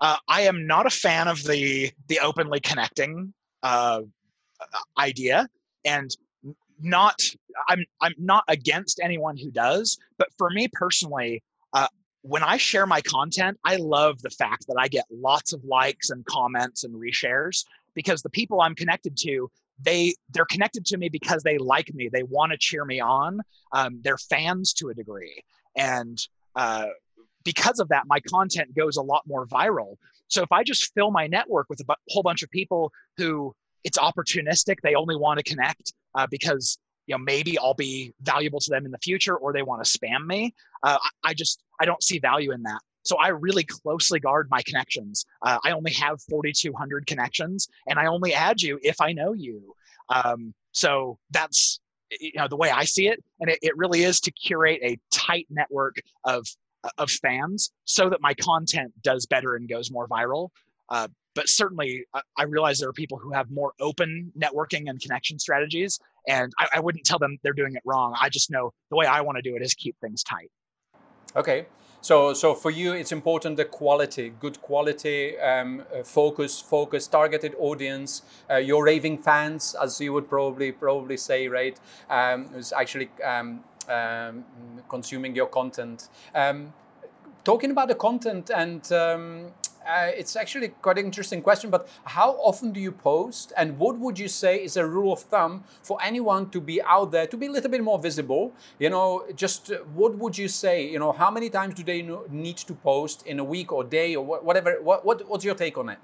I 0.00 0.42
am 0.42 0.66
not 0.66 0.86
a 0.86 0.90
fan 0.90 1.28
of 1.28 1.42
the 1.42 1.90
the 2.08 2.20
openly 2.20 2.60
connecting 2.60 3.34
idea, 4.96 5.48
and 5.84 6.16
not 6.82 7.20
I'm 7.68 7.84
I'm 8.00 8.14
not 8.18 8.44
against 8.48 9.00
anyone 9.02 9.36
who 9.36 9.50
does, 9.50 9.98
but 10.18 10.28
for 10.36 10.50
me 10.50 10.68
personally, 10.72 11.42
uh, 11.72 11.88
when 12.22 12.42
I 12.42 12.56
share 12.56 12.86
my 12.86 13.00
content, 13.00 13.58
I 13.64 13.76
love 13.76 14.20
the 14.22 14.30
fact 14.30 14.66
that 14.68 14.76
I 14.78 14.88
get 14.88 15.04
lots 15.10 15.52
of 15.52 15.64
likes 15.64 16.10
and 16.10 16.24
comments 16.24 16.84
and 16.84 16.94
reshares 16.94 17.64
because 17.94 18.22
the 18.22 18.30
people 18.30 18.60
I'm 18.60 18.74
connected 18.74 19.16
to, 19.18 19.50
they 19.80 20.14
they're 20.30 20.46
connected 20.46 20.84
to 20.86 20.98
me 20.98 21.08
because 21.08 21.42
they 21.42 21.58
like 21.58 21.92
me, 21.94 22.08
they 22.12 22.22
want 22.22 22.52
to 22.52 22.58
cheer 22.58 22.84
me 22.84 23.00
on, 23.00 23.40
um, 23.72 24.00
they're 24.02 24.18
fans 24.18 24.72
to 24.74 24.88
a 24.88 24.94
degree, 24.94 25.42
and 25.76 26.18
uh, 26.56 26.86
because 27.44 27.80
of 27.80 27.88
that, 27.88 28.04
my 28.06 28.20
content 28.20 28.74
goes 28.76 28.96
a 28.96 29.02
lot 29.02 29.22
more 29.26 29.46
viral. 29.46 29.96
So 30.28 30.42
if 30.42 30.52
I 30.52 30.62
just 30.62 30.92
fill 30.94 31.10
my 31.10 31.26
network 31.26 31.66
with 31.68 31.80
a 31.80 31.84
bu- 31.84 31.94
whole 32.08 32.22
bunch 32.22 32.42
of 32.42 32.50
people 32.50 32.92
who 33.16 33.54
it's 33.84 33.98
opportunistic, 33.98 34.76
they 34.82 34.94
only 34.94 35.16
want 35.16 35.38
to 35.38 35.44
connect 35.44 35.92
uh, 36.14 36.26
because 36.30 36.78
you 37.06 37.14
know 37.14 37.18
maybe 37.18 37.58
I'll 37.58 37.74
be 37.74 38.14
valuable 38.22 38.60
to 38.60 38.70
them 38.70 38.84
in 38.84 38.92
the 38.92 38.98
future 38.98 39.36
or 39.36 39.52
they 39.52 39.62
want 39.62 39.84
to 39.84 39.98
spam 39.98 40.26
me. 40.26 40.54
Uh, 40.82 40.98
I, 41.24 41.34
just 41.34 41.62
I 41.80 41.84
don't 41.84 42.02
see 42.02 42.18
value 42.18 42.52
in 42.52 42.62
that. 42.62 42.80
So 43.04 43.16
I 43.16 43.28
really 43.28 43.64
closely 43.64 44.20
guard 44.20 44.48
my 44.50 44.62
connections. 44.62 45.26
Uh, 45.42 45.58
I 45.64 45.72
only 45.72 45.92
have 45.92 46.22
4,200 46.30 47.06
connections, 47.06 47.66
and 47.88 47.98
I 47.98 48.06
only 48.06 48.32
add 48.32 48.62
you 48.62 48.78
if 48.82 49.00
I 49.00 49.12
know 49.12 49.32
you. 49.32 49.74
Um, 50.08 50.54
so 50.72 51.18
that's 51.30 51.80
you 52.20 52.32
know 52.36 52.48
the 52.48 52.56
way 52.56 52.70
I 52.70 52.84
see 52.84 53.08
it, 53.08 53.22
and 53.40 53.50
it, 53.50 53.58
it 53.62 53.76
really 53.76 54.04
is 54.04 54.20
to 54.20 54.30
curate 54.30 54.80
a 54.82 54.98
tight 55.10 55.46
network 55.50 55.96
of 56.24 56.46
of 56.98 57.10
fans 57.10 57.70
so 57.84 58.08
that 58.08 58.20
my 58.20 58.34
content 58.34 58.92
does 59.02 59.26
better 59.26 59.54
and 59.54 59.68
goes 59.68 59.90
more 59.90 60.08
viral. 60.08 60.50
Uh, 60.88 61.08
but 61.34 61.48
certainly 61.48 62.04
I 62.36 62.44
realize 62.44 62.78
there 62.78 62.88
are 62.88 62.92
people 62.92 63.18
who 63.18 63.32
have 63.32 63.50
more 63.50 63.72
open 63.80 64.32
networking 64.38 64.88
and 64.88 65.00
connection 65.00 65.38
strategies 65.38 65.98
and 66.28 66.52
I, 66.58 66.68
I, 66.74 66.80
wouldn't 66.80 67.04
tell 67.04 67.18
them 67.18 67.38
they're 67.42 67.52
doing 67.52 67.74
it 67.74 67.82
wrong. 67.84 68.14
I 68.20 68.28
just 68.28 68.50
know 68.50 68.72
the 68.90 68.96
way 68.96 69.06
i 69.06 69.20
want 69.20 69.36
to 69.36 69.42
do 69.42 69.56
it 69.56 69.62
is 69.62 69.74
keep 69.74 69.96
things 70.00 70.22
tight. 70.22 70.50
Okay. 71.34 71.66
So 72.00 72.34
so 72.34 72.54
for 72.54 72.70
you 72.70 72.92
it's 72.92 73.12
important 73.12 73.56
the 73.56 73.64
quality 73.64 74.32
good 74.40 74.60
quality 74.60 75.38
um, 75.38 75.84
uh, 75.94 76.02
focus 76.02 76.60
focus 76.60 77.06
targeted 77.06 77.54
audience. 77.58 78.22
Uh, 78.50 78.56
your 78.56 78.84
raving 78.84 79.18
fans 79.18 79.76
as 79.80 80.00
you 80.00 80.12
would 80.12 80.28
probably 80.28 80.72
probably 80.72 81.16
say 81.16 81.48
right? 81.48 81.78
Um, 82.10 82.48
is 82.56 82.72
actually 82.72 83.08
um, 83.24 83.64
um 83.88 84.44
consuming 84.88 85.34
your 85.34 85.46
content. 85.46 86.08
Um, 86.34 86.72
talking 87.44 87.70
about 87.70 87.88
the 87.88 87.94
content 87.94 88.50
and 88.50 88.92
um, 88.92 89.52
uh, 89.86 90.10
it's 90.14 90.36
actually 90.36 90.68
quite 90.68 90.98
an 90.98 91.04
interesting 91.04 91.42
question, 91.42 91.70
but 91.70 91.88
how 92.04 92.32
often 92.32 92.72
do 92.72 92.80
you 92.80 92.92
post? 92.92 93.52
And 93.56 93.78
what 93.78 93.98
would 93.98 94.18
you 94.18 94.28
say 94.28 94.62
is 94.62 94.76
a 94.76 94.86
rule 94.86 95.12
of 95.12 95.20
thumb 95.20 95.64
for 95.82 95.98
anyone 96.02 96.50
to 96.50 96.60
be 96.60 96.82
out 96.82 97.10
there, 97.12 97.26
to 97.26 97.36
be 97.36 97.46
a 97.46 97.50
little 97.50 97.70
bit 97.70 97.82
more 97.82 97.98
visible? 97.98 98.52
You 98.78 98.90
know, 98.90 99.24
just 99.34 99.72
uh, 99.72 99.78
what 99.94 100.16
would 100.18 100.36
you 100.38 100.48
say? 100.48 100.88
You 100.88 100.98
know, 100.98 101.12
how 101.12 101.30
many 101.30 101.50
times 101.50 101.74
do 101.74 101.82
they 101.82 102.02
need 102.30 102.56
to 102.58 102.74
post 102.74 103.26
in 103.26 103.38
a 103.38 103.44
week 103.44 103.72
or 103.72 103.84
day 103.84 104.14
or 104.14 104.24
whatever? 104.24 104.78
What, 104.82 105.04
what, 105.04 105.28
what's 105.28 105.44
your 105.44 105.54
take 105.54 105.76
on 105.78 105.88
it? 105.88 105.98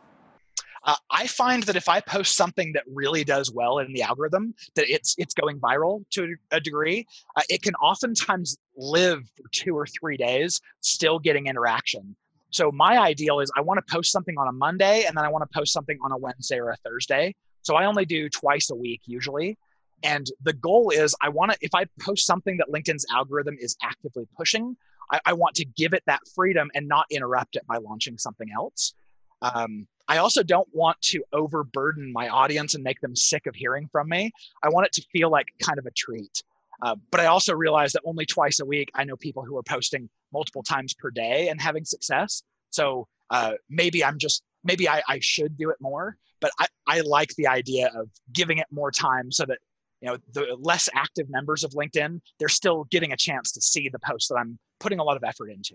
uh, 0.85 0.97
I 1.11 1.26
find 1.26 1.62
that 1.64 1.76
if 1.76 1.88
I 1.88 2.00
post 2.00 2.37
something 2.37 2.73
that 2.73 2.85
really 2.92 3.25
does 3.25 3.52
well 3.52 3.78
in 3.78 3.92
the 3.92 4.02
algorithm, 4.02 4.54
that 4.75 4.88
it's 4.88 5.14
it's 5.18 5.35
going 5.35 5.61
viral 5.61 6.04
to 6.11 6.37
a 6.50 6.61
degree. 6.61 7.06
Uh, 7.37 7.42
it 7.49 7.62
can 7.62 7.75
oftentimes 7.75 8.56
live 8.76 9.20
for 9.37 9.44
two 9.52 9.76
or 9.76 9.87
three 9.87 10.16
days, 10.16 10.61
still 10.80 11.18
getting 11.18 11.47
interaction. 11.47 12.16
So 12.50 12.73
my 12.73 12.99
ideal 12.99 13.40
is 13.40 13.50
I 13.57 13.61
want 13.61 13.85
to 13.85 13.93
post 13.93 14.11
something 14.11 14.37
on 14.38 14.49
a 14.49 14.52
Monday 14.52 15.05
and 15.07 15.17
then 15.17 15.25
I 15.25 15.28
want 15.28 15.50
to 15.50 15.59
post 15.59 15.73
something 15.73 15.99
on 16.02 16.12
a 16.12 16.17
Wednesday 16.17 16.59
or 16.59 16.71
a 16.71 16.76
Thursday. 16.76 17.35
So 17.62 17.76
I 17.76 17.85
only 17.85 18.05
do 18.05 18.28
twice 18.28 18.71
a 18.71 18.75
week 18.75 19.02
usually. 19.05 19.59
And 20.02 20.26
the 20.43 20.52
goal 20.52 20.90
is 20.90 21.14
I 21.23 21.28
want 21.28 21.52
to, 21.52 21.59
if 21.61 21.75
I 21.75 21.87
post 22.00 22.26
something 22.26 22.57
that 22.59 22.69
LinkedIn's 22.69 23.05
algorithm 23.12 23.57
is 23.61 23.76
actively 23.83 24.26
pushing, 24.37 24.76
I, 25.11 25.21
I 25.26 25.33
want 25.33 25.57
to 25.57 25.64
give 25.64 25.93
it 25.93 26.02
that 26.07 26.21
freedom 26.35 26.71
and 26.75 26.88
not 26.88 27.07
interrupt 27.11 27.57
it 27.57 27.67
by 27.67 27.76
launching 27.78 28.17
something 28.17 28.49
else. 28.55 28.95
Um, 29.43 29.87
I 30.09 30.19
also 30.19 30.43
don't 30.43 30.69
want 30.73 31.00
to 31.02 31.23
overburden 31.33 32.12
my 32.12 32.28
audience 32.28 32.75
and 32.75 32.83
make 32.83 33.00
them 33.00 33.14
sick 33.14 33.47
of 33.47 33.55
hearing 33.55 33.88
from 33.93 34.09
me. 34.09 34.31
I 34.62 34.71
want 34.71 34.87
it 34.87 34.93
to 34.95 35.02
feel 35.12 35.31
like 35.31 35.49
kind 35.62 35.78
of 35.78 35.87
a 35.87 35.90
treat. 35.90 36.43
Uh, 36.82 36.97
but 37.11 37.20
I 37.20 37.26
also 37.26 37.54
realize 37.54 37.92
that 37.92 38.02
only 38.04 38.25
twice 38.25 38.61
a 38.61 38.64
week, 38.64 38.90
I 38.94 39.04
know 39.04 39.16
people 39.16 39.44
who 39.44 39.56
are 39.56 39.62
posting 39.62 40.08
multiple 40.32 40.62
times 40.62 40.94
per 40.94 41.11
day 41.11 41.49
and 41.49 41.61
having 41.61 41.85
success. 41.85 42.42
So 42.70 43.08
uh, 43.30 43.54
maybe 43.68 44.04
I'm 44.04 44.18
just, 44.18 44.42
maybe 44.64 44.88
I, 44.88 45.02
I 45.08 45.18
should 45.20 45.56
do 45.56 45.70
it 45.70 45.76
more, 45.80 46.16
but 46.40 46.50
I, 46.58 46.66
I 46.87 47.00
like 47.00 47.30
the 47.37 47.49
idea 47.49 47.90
of 47.94 48.08
giving 48.32 48.58
it 48.58 48.66
more 48.70 48.90
time 48.90 49.32
so 49.32 49.44
that, 49.47 49.58
you 50.00 50.08
know, 50.08 50.18
the 50.32 50.56
less 50.61 50.88
active 50.94 51.28
members 51.28 51.64
of 51.64 51.73
LinkedIn, 51.73 52.20
they're 52.38 52.49
still 52.49 52.85
getting 52.90 53.12
a 53.12 53.16
chance 53.16 53.50
to 53.52 53.61
see 53.61 53.88
the 53.88 53.99
posts 53.99 54.28
that 54.28 54.37
I'm 54.37 54.58
putting 54.78 55.00
a 55.00 55.04
lot 55.04 55.16
of 55.16 55.25
effort 55.25 55.50
into. 55.50 55.75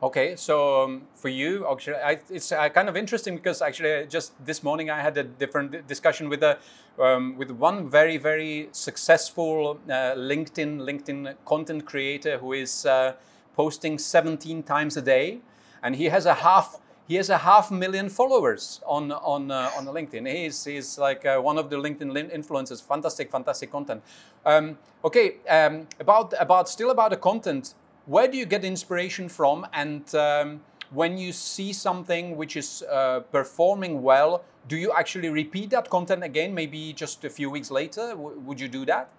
Okay, 0.00 0.36
so 0.36 0.84
um, 0.84 1.02
for 1.16 1.28
you, 1.28 1.66
actually, 1.68 1.96
I, 1.96 2.20
it's 2.30 2.52
uh, 2.52 2.68
kind 2.68 2.88
of 2.88 2.96
interesting 2.96 3.34
because 3.34 3.60
actually 3.60 4.06
just 4.06 4.32
this 4.46 4.62
morning 4.62 4.90
I 4.90 5.00
had 5.00 5.18
a 5.18 5.24
different 5.24 5.88
discussion 5.88 6.28
with 6.28 6.44
a 6.44 6.56
um, 7.00 7.36
with 7.36 7.50
one 7.50 7.90
very 7.90 8.16
very 8.16 8.68
successful 8.70 9.80
uh, 9.88 10.14
LinkedIn 10.14 10.78
LinkedIn 10.78 11.34
content 11.44 11.84
creator 11.84 12.38
who 12.38 12.52
is 12.52 12.86
uh, 12.86 13.14
posting 13.56 13.98
17 13.98 14.62
times 14.62 14.96
a 14.96 15.02
day, 15.02 15.40
and 15.82 15.96
he 15.96 16.04
has 16.04 16.26
a 16.26 16.34
half 16.34 16.78
he 17.08 17.16
has 17.16 17.28
a 17.28 17.38
half 17.38 17.72
million 17.72 18.08
followers 18.08 18.80
on 18.86 19.10
on 19.10 19.50
uh, 19.50 19.72
on 19.76 19.86
LinkedIn. 19.86 20.32
He's 20.32 20.64
he's 20.64 20.96
like 20.96 21.26
uh, 21.26 21.40
one 21.40 21.58
of 21.58 21.70
the 21.70 21.76
LinkedIn 21.76 22.32
influencers. 22.32 22.80
Fantastic, 22.80 23.32
fantastic 23.32 23.72
content. 23.72 24.04
Um, 24.46 24.78
okay, 25.04 25.38
um, 25.48 25.88
about 25.98 26.34
about 26.38 26.68
still 26.68 26.90
about 26.90 27.10
the 27.10 27.16
content 27.16 27.74
where 28.08 28.26
do 28.26 28.38
you 28.38 28.46
get 28.46 28.64
inspiration 28.64 29.28
from? 29.28 29.66
And 29.72 30.02
um, 30.14 30.60
when 30.90 31.18
you 31.18 31.32
see 31.32 31.72
something 31.72 32.36
which 32.36 32.56
is 32.56 32.82
uh, 32.90 33.20
performing 33.30 34.02
well, 34.02 34.42
do 34.66 34.76
you 34.76 34.92
actually 34.92 35.28
repeat 35.28 35.70
that 35.70 35.90
content 35.90 36.24
again, 36.24 36.54
maybe 36.54 36.92
just 36.94 37.24
a 37.24 37.30
few 37.30 37.50
weeks 37.50 37.70
later? 37.70 38.08
W- 38.10 38.40
would 38.40 38.58
you 38.58 38.68
do 38.68 38.86
that? 38.86 39.10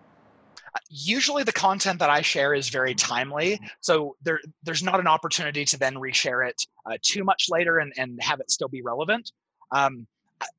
Usually, 0.89 1.43
the 1.43 1.51
content 1.51 1.99
that 1.99 2.09
I 2.09 2.21
share 2.21 2.53
is 2.53 2.69
very 2.69 2.93
timely, 2.93 3.59
so 3.79 4.15
there, 4.21 4.39
there's 4.63 4.83
not 4.83 4.99
an 4.99 5.07
opportunity 5.07 5.65
to 5.65 5.77
then 5.79 5.95
reshare 5.95 6.47
it 6.47 6.61
uh, 6.85 6.97
too 7.01 7.23
much 7.23 7.47
later 7.49 7.79
and, 7.79 7.91
and 7.97 8.21
have 8.21 8.39
it 8.39 8.51
still 8.51 8.67
be 8.67 8.81
relevant. 8.83 9.31
Um, 9.71 10.05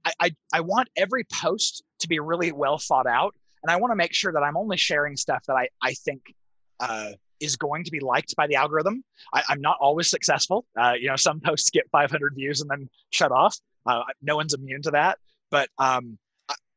I, 0.05 0.13
I, 0.21 0.37
I 0.53 0.61
want 0.61 0.89
every 0.97 1.25
post 1.33 1.85
to 2.01 2.09
be 2.09 2.19
really 2.19 2.51
well 2.51 2.79
thought 2.79 3.07
out, 3.07 3.35
and 3.63 3.71
I 3.71 3.77
want 3.77 3.93
to 3.93 3.97
make 3.97 4.13
sure 4.13 4.33
that 4.33 4.43
I'm 4.43 4.57
only 4.57 4.77
sharing 4.77 5.17
stuff 5.17 5.45
that 5.47 5.55
I, 5.55 5.69
I 5.81 5.95
think 5.95 6.35
uh, 6.81 7.13
is 7.41 7.57
going 7.57 7.85
to 7.85 7.91
be 7.91 8.01
liked 8.01 8.35
by 8.37 8.47
the 8.47 8.57
algorithm. 8.57 9.05
I, 9.33 9.43
am 9.51 9.61
not 9.61 9.79
always 9.81 10.11
successful. 10.11 10.65
Uh, 10.79 10.95
you 11.01 11.09
know, 11.09 11.17
some 11.17 11.41
posts 11.45 11.71
get 11.71 11.89
500 11.91 12.35
views 12.35 12.61
and 12.61 12.71
then 12.71 12.89
shut 13.11 13.33
off. 13.33 13.57
Uh, 13.87 14.03
no 14.23 14.37
one's 14.37 14.55
immune 14.55 14.83
to 14.83 14.91
that. 14.93 15.19
But 15.51 15.69
um, 15.79 16.19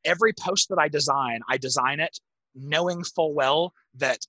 every 0.05 0.33
post 0.33 0.69
that 0.69 0.79
I 0.79 0.87
design, 0.87 1.41
I 1.49 1.57
design 1.57 1.99
it 1.99 2.17
knowing 2.55 3.03
full 3.03 3.33
well 3.33 3.73
that 3.95 4.19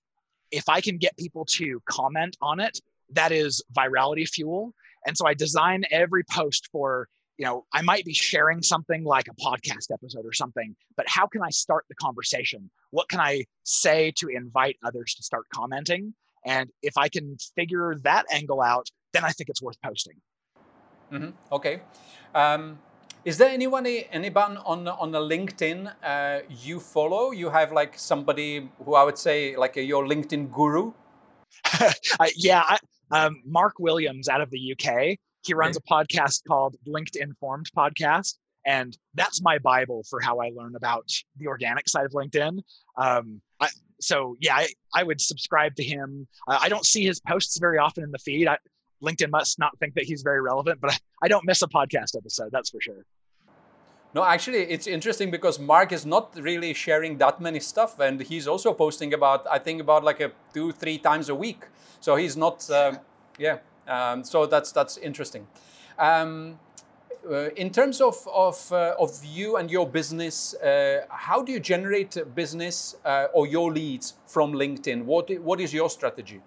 if 0.51 0.69
I 0.69 0.81
can 0.81 0.99
get 0.99 1.17
people 1.17 1.45
to 1.47 1.81
comment 1.89 2.37
on 2.41 2.61
it, 2.61 2.81
that 3.11 3.33
is 3.33 3.63
virality 3.77 4.29
fuel. 4.29 4.73
And 5.07 5.17
so 5.17 5.27
I 5.27 5.35
design 5.35 5.85
every 5.91 6.25
post 6.25 6.69
for 6.73 7.09
you 7.37 7.45
know, 7.45 7.65
I 7.73 7.83
might 7.83 8.05
be 8.05 8.15
sharing 8.15 8.63
something 8.63 9.03
like 9.03 9.27
a 9.29 9.35
podcast 9.35 9.91
episode 9.93 10.25
or 10.25 10.33
something, 10.33 10.77
but 10.97 11.09
how 11.09 11.27
can 11.27 11.43
I 11.43 11.51
start 11.51 11.85
the 11.89 11.95
conversation? 11.97 12.71
What 12.91 13.09
can 13.09 13.21
I 13.21 13.45
say 13.65 14.13
to 14.19 14.29
invite 14.29 14.77
others 14.85 15.15
to 15.15 15.23
start 15.23 15.47
commenting? 15.53 16.15
And 16.45 16.71
if 16.83 16.97
I 16.97 17.09
can 17.09 17.37
figure 17.57 17.97
that 18.03 18.27
angle 18.31 18.61
out, 18.61 18.89
then 19.13 19.25
I 19.25 19.31
think 19.31 19.49
it's 19.49 19.63
worth 19.63 19.81
posting. 19.83 20.17
Mm-hmm. 21.13 21.31
Okay. 21.53 21.81
Um, 22.35 22.79
is 23.25 23.39
there 23.39 23.49
anyone, 23.49 23.87
anyone 23.87 24.59
on 24.59 24.87
on 24.87 25.11
the 25.11 25.21
LinkedIn 25.21 25.91
uh, 26.03 26.41
you 26.51 26.79
follow? 26.79 27.31
You 27.31 27.49
have 27.49 27.73
like 27.73 27.99
somebody 27.99 28.69
who 28.85 28.95
I 28.95 29.03
would 29.03 29.17
say 29.17 29.57
like 29.57 29.79
a, 29.79 29.83
your 29.83 30.05
LinkedIn 30.05 30.53
guru. 30.53 30.93
uh, 31.81 31.91
yeah, 32.37 32.63
I, 32.67 32.79
um, 33.11 33.41
Mark 33.47 33.79
Williams 33.79 34.29
out 34.29 34.43
of 34.43 34.51
the 34.51 34.73
UK. 34.73 35.17
He 35.43 35.55
runs 35.55 35.77
okay. 35.77 35.85
a 35.89 35.95
podcast 35.95 36.43
called 36.47 36.77
LinkedIn 36.87 37.23
Informed 37.23 37.71
Podcast, 37.77 38.35
and 38.67 38.97
that's 39.15 39.41
my 39.43 39.59
bible 39.59 40.05
for 40.09 40.21
how 40.21 40.41
I 40.41 40.51
learn 40.55 40.75
about 40.77 41.09
the 41.39 41.47
organic 41.47 41.89
side 41.89 42.05
of 42.05 42.13
LinkedIn. 42.13 42.61
Um, 42.97 43.41
so 44.01 44.37
yeah, 44.41 44.57
I, 44.57 44.69
I 44.95 45.03
would 45.03 45.21
subscribe 45.21 45.75
to 45.77 45.85
him. 45.85 46.27
I 46.49 46.69
don't 46.69 46.87
see 46.87 47.05
his 47.05 47.21
posts 47.21 47.59
very 47.59 47.79
often 47.79 48.05
in 48.05 48.11
the 48.11 48.19
feed. 48.19 48.49
I, 48.49 48.59
LinkedIn 49.03 49.31
must 49.31 49.59
not 49.59 49.79
think 49.79 49.95
that 49.95 50.05
he's 50.05 50.23
very 50.23 50.41
relevant, 50.41 50.81
but 50.81 50.93
I, 50.93 50.97
I 51.25 51.29
don't 51.29 51.45
miss 51.45 51.63
a 51.63 51.69
podcast 51.69 52.17
episode. 52.17 52.51
That's 52.53 52.71
for 52.71 52.81
sure. 52.81 53.05
No, 54.15 54.23
actually, 54.23 54.59
it's 54.59 54.87
interesting 54.87 55.33
because 55.33 55.59
Mark 55.59 55.91
is 55.91 56.07
not 56.07 56.37
really 56.37 56.73
sharing 56.73 57.19
that 57.19 57.41
many 57.41 57.59
stuff, 57.59 57.99
and 57.99 58.21
he's 58.21 58.47
also 58.47 58.73
posting 58.73 59.13
about 59.13 59.45
I 59.51 59.59
think 59.59 59.81
about 59.81 60.05
like 60.05 60.21
a 60.21 60.31
two, 60.53 60.71
three 60.71 60.99
times 60.99 61.29
a 61.31 61.35
week. 61.35 61.65
So 62.01 62.15
he's 62.15 62.37
not, 62.37 62.71
um, 62.71 63.01
yeah. 63.39 63.59
Um, 63.89 64.23
so 64.23 64.47
that's 64.47 64.71
that's 64.71 64.99
interesting. 64.99 65.49
Um, 65.99 66.61
in 67.57 67.71
terms 67.71 68.01
of 68.01 68.17
of, 68.33 68.73
uh, 68.73 68.95
of 68.99 69.25
you 69.25 69.57
and 69.57 69.71
your 69.71 69.89
business, 69.89 70.55
uh, 70.55 71.05
how 71.09 71.43
do 71.43 71.53
you 71.53 71.61
generate 71.61 72.17
business 72.35 72.97
uh, 73.05 73.27
or 73.33 73.47
your 73.47 73.73
leads 73.73 74.15
from 74.27 74.53
LinkedIn? 74.53 75.05
What 75.05 75.31
what 75.41 75.61
is 75.61 75.73
your 75.73 75.91
strategy? 75.91 76.41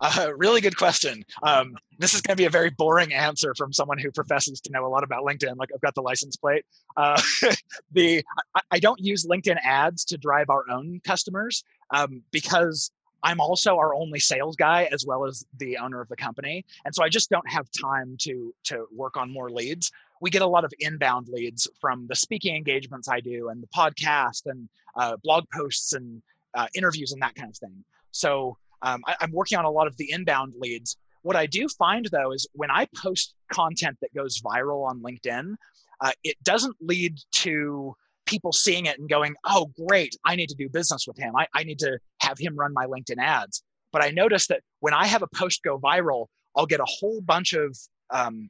Uh, 0.00 0.32
really 0.36 0.62
good 0.62 0.76
question. 0.76 1.22
Um, 1.42 1.76
this 1.98 2.14
is 2.14 2.22
going 2.22 2.34
to 2.34 2.40
be 2.40 2.46
a 2.46 2.50
very 2.50 2.70
boring 2.70 3.12
answer 3.12 3.54
from 3.54 3.70
someone 3.70 3.98
who 3.98 4.10
professes 4.10 4.58
to 4.62 4.72
know 4.72 4.86
a 4.86 4.88
lot 4.88 5.04
about 5.04 5.24
LinkedIn. 5.24 5.56
Like 5.56 5.68
I've 5.74 5.80
got 5.82 5.94
the 5.94 6.00
license 6.00 6.36
plate. 6.36 6.64
Uh, 6.96 7.20
the 7.92 8.24
I, 8.54 8.60
I, 8.70 8.78
don't 8.78 8.98
use 8.98 9.26
LinkedIn 9.26 9.58
ads 9.62 10.06
to 10.06 10.16
drive 10.16 10.48
our 10.48 10.64
own 10.70 11.00
customers 11.04 11.62
um, 11.90 12.22
because 12.30 12.90
I'm 13.22 13.40
also 13.40 13.76
our 13.76 13.94
only 13.94 14.18
sales 14.18 14.56
guy 14.56 14.88
as 14.92 15.04
well 15.06 15.26
as 15.26 15.44
the 15.58 15.76
owner 15.78 16.00
of 16.00 16.08
the 16.08 16.16
company. 16.16 16.64
And 16.84 16.94
so 16.94 17.04
I 17.04 17.08
just 17.08 17.30
don't 17.30 17.48
have 17.50 17.68
time 17.70 18.16
to 18.20 18.54
to 18.64 18.86
work 18.94 19.16
on 19.16 19.30
more 19.30 19.50
leads. 19.50 19.90
We 20.20 20.30
get 20.30 20.42
a 20.42 20.46
lot 20.46 20.64
of 20.64 20.72
inbound 20.78 21.28
leads 21.28 21.68
from 21.80 22.06
the 22.06 22.16
speaking 22.16 22.56
engagements 22.56 23.08
I 23.08 23.20
do 23.20 23.48
and 23.48 23.62
the 23.62 23.68
podcast 23.68 24.46
and 24.46 24.68
uh, 24.96 25.16
blog 25.22 25.44
posts 25.52 25.92
and 25.92 26.22
uh, 26.54 26.66
interviews 26.74 27.12
and 27.12 27.22
that 27.22 27.34
kind 27.34 27.50
of 27.50 27.56
thing. 27.56 27.84
So 28.10 28.56
um, 28.82 29.02
I, 29.06 29.16
I'm 29.20 29.32
working 29.32 29.58
on 29.58 29.64
a 29.64 29.70
lot 29.70 29.86
of 29.86 29.96
the 29.96 30.10
inbound 30.10 30.54
leads. 30.58 30.96
What 31.22 31.36
I 31.36 31.46
do 31.46 31.68
find 31.68 32.08
though 32.10 32.32
is 32.32 32.46
when 32.54 32.70
I 32.70 32.86
post 32.96 33.34
content 33.52 33.98
that 34.00 34.14
goes 34.14 34.40
viral 34.40 34.88
on 34.88 35.00
LinkedIn, 35.00 35.54
uh, 36.00 36.12
it 36.24 36.36
doesn't 36.42 36.76
lead 36.80 37.18
to 37.32 37.94
people 38.30 38.52
seeing 38.52 38.86
it 38.86 38.98
and 38.98 39.08
going, 39.08 39.34
oh, 39.44 39.70
great, 39.86 40.16
I 40.24 40.36
need 40.36 40.48
to 40.48 40.54
do 40.54 40.68
business 40.68 41.06
with 41.06 41.18
him. 41.18 41.34
I, 41.36 41.46
I 41.52 41.64
need 41.64 41.80
to 41.80 41.98
have 42.20 42.38
him 42.38 42.56
run 42.56 42.72
my 42.72 42.86
LinkedIn 42.86 43.18
ads. 43.18 43.62
But 43.92 44.04
I 44.04 44.10
noticed 44.10 44.48
that 44.48 44.62
when 44.78 44.94
I 44.94 45.06
have 45.06 45.22
a 45.22 45.26
post 45.34 45.62
go 45.64 45.78
viral, 45.78 46.26
I'll 46.56 46.66
get 46.66 46.80
a 46.80 46.86
whole 46.86 47.20
bunch 47.20 47.52
of 47.52 47.76
um, 48.10 48.48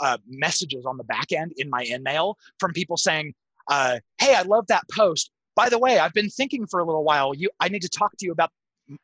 uh, 0.00 0.18
messages 0.28 0.84
on 0.86 0.98
the 0.98 1.04
back 1.04 1.32
end 1.32 1.52
in 1.56 1.70
my 1.70 1.84
email 1.88 2.36
from 2.60 2.72
people 2.72 2.96
saying, 2.96 3.34
uh, 3.68 3.98
hey, 4.18 4.34
I 4.34 4.42
love 4.42 4.66
that 4.68 4.84
post. 4.90 5.30
By 5.54 5.68
the 5.68 5.78
way, 5.78 5.98
I've 5.98 6.12
been 6.12 6.30
thinking 6.30 6.66
for 6.66 6.80
a 6.80 6.84
little 6.84 7.04
while. 7.04 7.34
You, 7.34 7.50
I 7.58 7.68
need 7.68 7.82
to 7.82 7.88
talk 7.88 8.16
to 8.18 8.26
you 8.26 8.32
about 8.32 8.50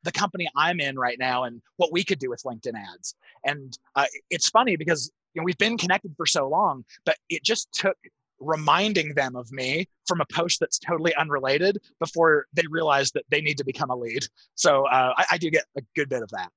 the 0.03 0.13
company 0.13 0.49
I'm 0.57 0.81
in 0.81 0.99
right 0.99 1.19
now 1.19 1.45
and 1.45 1.63
what 1.77 1.93
we 1.93 2.05
could 2.05 2.19
do 2.19 2.31
with 2.31 2.43
LinkedIn 2.43 2.75
ads. 2.75 3.15
And 3.45 3.79
uh, 3.97 4.07
it's 4.31 4.49
funny 4.49 4.77
because 4.77 5.11
you 5.35 5.41
know 5.41 5.45
we've 5.45 5.59
been 5.59 5.79
connected 5.79 6.15
for 6.17 6.27
so 6.27 6.49
long, 6.49 6.85
but 7.05 7.17
it 7.31 7.43
just 7.45 7.73
took 7.73 7.97
reminding 8.41 9.15
them 9.15 9.37
of 9.37 9.51
me 9.53 9.89
from 10.07 10.21
a 10.21 10.27
post 10.33 10.61
that's 10.61 10.79
totally 10.79 11.15
unrelated 11.17 11.79
before 12.01 12.47
they 12.53 12.63
realize 12.71 13.11
that 13.13 13.25
they 13.31 13.41
need 13.41 13.59
to 13.59 13.65
become 13.65 13.91
a 13.91 13.97
lead. 13.97 14.25
So 14.55 14.87
uh, 14.87 15.15
I, 15.17 15.25
I, 15.33 15.39
do 15.39 15.51
get 15.51 15.65
a 15.77 15.83
good 15.97 16.09
bit 16.09 16.23
of 16.23 16.31
that. 16.31 16.51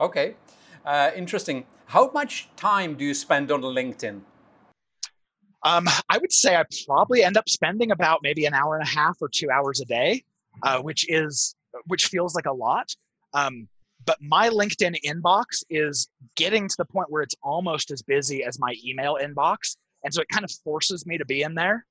Okay, 0.00 0.34
uh, 0.84 1.10
interesting. 1.14 1.64
How 1.86 2.10
much 2.12 2.48
time 2.56 2.94
do 2.94 3.04
you 3.04 3.14
spend 3.14 3.50
on 3.50 3.62
LinkedIn? 3.62 4.20
Um, 5.64 5.88
I 6.08 6.18
would 6.18 6.32
say 6.32 6.56
I 6.56 6.64
probably 6.86 7.22
end 7.22 7.36
up 7.36 7.48
spending 7.48 7.92
about 7.92 8.20
maybe 8.22 8.46
an 8.46 8.54
hour 8.54 8.76
and 8.76 8.82
a 8.82 8.90
half 8.90 9.16
or 9.20 9.28
two 9.28 9.48
hours 9.50 9.80
a 9.80 9.84
day, 9.84 10.24
uh, 10.64 10.80
which 10.80 11.06
is 11.08 11.54
which 11.86 12.06
feels 12.06 12.34
like 12.34 12.46
a 12.46 12.52
lot. 12.52 12.94
Um, 13.32 13.68
but 14.04 14.18
my 14.20 14.48
LinkedIn 14.48 14.96
inbox 15.04 15.62
is 15.70 16.08
getting 16.34 16.68
to 16.68 16.74
the 16.76 16.84
point 16.84 17.10
where 17.10 17.22
it's 17.22 17.36
almost 17.42 17.90
as 17.92 18.02
busy 18.02 18.42
as 18.42 18.58
my 18.58 18.74
email 18.84 19.16
inbox 19.22 19.76
and 20.04 20.12
so 20.12 20.20
it 20.20 20.28
kind 20.28 20.44
of 20.44 20.50
forces 20.64 21.06
me 21.06 21.18
to 21.18 21.24
be 21.24 21.42
in 21.42 21.54
there. 21.54 21.86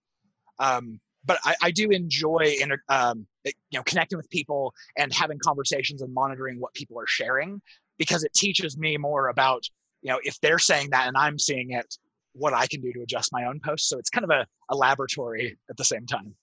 Um, 0.60 1.00
but 1.24 1.39
I, 1.44 1.56
I, 1.62 1.72
do 1.72 1.89
enjoy 1.89 2.56
inter, 2.60 2.82
um, 2.89 3.27
you 3.46 3.53
know 3.74 3.84
connecting 3.84 4.18
with 4.18 4.30
people 4.30 4.74
and 4.98 5.13
having 5.13 5.39
conversations 5.39 6.01
and 6.01 6.13
monitoring 6.13 6.60
what 6.60 6.74
people 6.74 7.00
are 7.00 7.08
sharing 7.08 7.62
because 7.98 8.24
it 8.24 8.34
teaches 8.34 8.77
me 8.77 8.98
more 8.98 9.27
about 9.27 9.63
you 10.01 10.12
know 10.12 10.20
if 10.24 10.39
they're 10.41 10.60
saying 10.60 10.89
that 10.91 11.08
and 11.08 11.15
I'm 11.18 11.38
seeing 11.39 11.72
it, 11.72 11.98
what 12.34 12.53
I 12.53 12.68
can 12.68 12.82
do 12.82 12.91
to 12.94 13.01
adjust 13.01 13.32
my 13.32 13.46
own 13.46 13.60
posts. 13.63 13.89
So 13.89 13.98
it's 13.98 14.10
kind 14.10 14.24
of 14.24 14.30
a, 14.30 14.46
a 14.70 14.75
laboratory 14.75 15.58
at 15.70 15.77
the 15.77 15.86
same 15.86 16.06
time. 16.06 16.36